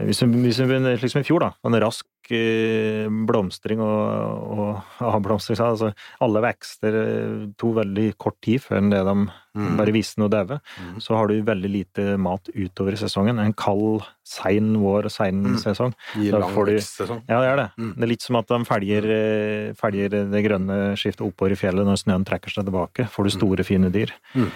hvis 0.00 0.22
vi, 0.24 0.28
hvis 0.46 0.58
vi 0.62 0.66
begynner 0.70 0.96
liksom 0.96 1.20
i 1.20 1.26
fjor, 1.28 1.40
da, 1.44 1.50
en 1.68 1.76
rask 1.82 2.06
eh, 2.32 3.10
blomstring 3.28 3.80
og, 3.84 4.56
og 4.56 4.82
avblomstring 5.12 5.58
så 5.58 5.66
altså 5.74 5.90
Alle 6.24 6.40
vekster 6.40 6.96
eh, 6.96 7.34
tok 7.60 7.74
veldig 7.82 8.06
kort 8.16 8.38
tid 8.40 8.62
før 8.64 8.88
det 8.90 9.02
de 9.04 9.16
Mm. 9.52 9.74
bare 9.76 9.92
visner 9.92 10.22
noe 10.24 10.30
daue. 10.32 10.56
Mm. 10.80 10.92
Så 11.04 11.12
har 11.12 11.26
du 11.28 11.42
veldig 11.44 11.68
lite 11.68 12.04
mat 12.16 12.46
utover 12.56 12.94
i 12.94 12.96
sesongen. 12.96 13.36
En 13.36 13.52
kald, 13.52 14.00
sein 14.24 14.70
vår, 14.80 15.10
sein 15.12 15.42
Mm. 15.44 15.58
sesong. 15.60 15.92
I 16.16 16.30
lang 16.32 16.48
får 16.54 16.70
du- 16.70 16.72
vekst, 16.72 17.02
sånn. 17.04 17.20
Ja, 17.28 17.36
det 17.42 17.50
er 17.50 17.56
det. 17.60 17.66
Mm. 17.76 17.90
Det 17.98 18.02
er 18.02 18.10
litt 18.14 18.22
som 18.24 18.36
at 18.36 18.48
de 18.48 18.58
felger, 18.64 19.04
eh, 19.04 19.72
felger 19.76 20.08
det 20.08 20.42
grønne 20.46 20.96
skiftet 20.96 21.20
oppover 21.26 21.52
i 21.52 21.60
fjellet 21.60 21.84
når 21.84 22.00
snøen 22.00 22.24
trekker 22.24 22.48
seg 22.48 22.64
tilbake. 22.64 23.10
Får 23.12 23.24
du 23.24 23.30
store, 23.36 23.62
fine 23.62 23.92
dyr. 23.92 24.08
Mm. 24.34 24.48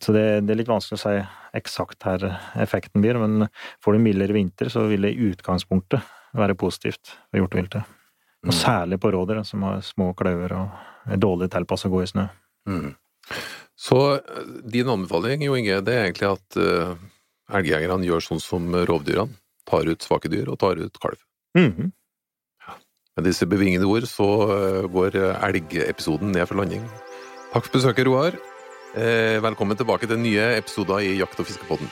Så, 0.00 0.14
det, 0.14 0.24
det 0.46 0.54
er 0.54 0.60
litt 0.60 0.70
vanskelig 0.70 0.98
å 0.98 1.02
si 1.02 1.14
eksakt 1.56 2.04
her 2.06 2.24
effekten 2.60 3.02
blir, 3.02 3.18
men 3.20 3.48
får 3.84 3.96
du 3.96 4.02
mildere 4.04 4.36
vinter, 4.36 4.70
så 4.72 4.84
vil 4.90 5.06
det 5.06 5.14
i 5.14 5.30
utgangspunktet 5.30 6.04
være 6.36 6.56
positivt 6.58 7.14
for 7.30 7.40
hjorteviltet. 7.40 7.96
Og 8.46 8.56
særlig 8.56 9.00
på 9.02 9.10
rådyr, 9.12 9.42
som 9.44 9.64
har 9.66 9.82
små 9.84 10.12
kløver 10.16 10.54
og 10.56 11.12
er 11.12 11.20
dårlig 11.20 11.50
tilpassa 11.52 11.90
å 11.90 11.92
gå 11.92 12.02
i 12.04 12.08
snø. 12.08 12.26
Mm. 12.70 12.92
Så 13.80 14.00
eh, 14.16 14.52
din 14.72 14.88
anbefaling, 14.88 15.44
Jo 15.44 15.56
Inge, 15.58 15.80
det 15.84 15.96
er 15.96 16.06
egentlig 16.08 16.30
at 16.30 16.60
uh, 16.60 16.94
elgjegerne 17.56 18.08
gjør 18.08 18.24
sånn 18.24 18.42
som 18.42 18.68
rovdyrene. 18.74 19.36
Tar 19.68 19.86
ut 19.86 20.02
svake 20.02 20.30
dyr 20.32 20.48
og 20.50 20.58
tar 20.62 20.80
ut 20.80 21.02
kalv. 21.02 21.20
Mhm. 21.58 21.92
Med 23.18 23.26
disse 23.26 23.44
bevingede 23.50 23.88
ord 23.90 24.06
så 24.08 24.26
eh, 24.54 24.84
går 24.88 25.18
elgepisoden 25.18 26.30
ned 26.32 26.46
for 26.48 26.62
landing. 26.62 26.86
Takk 27.50 27.66
for 27.66 27.74
besøket, 27.76 28.06
Roar. 28.08 28.38
Eh, 28.90 29.38
velkommen 29.38 29.78
tilbake 29.78 30.08
til 30.10 30.18
nye 30.18 30.56
episoder 30.58 30.98
i 30.98 31.12
Jakt- 31.20 31.38
og 31.38 31.46
fiskepodden. 31.46 31.90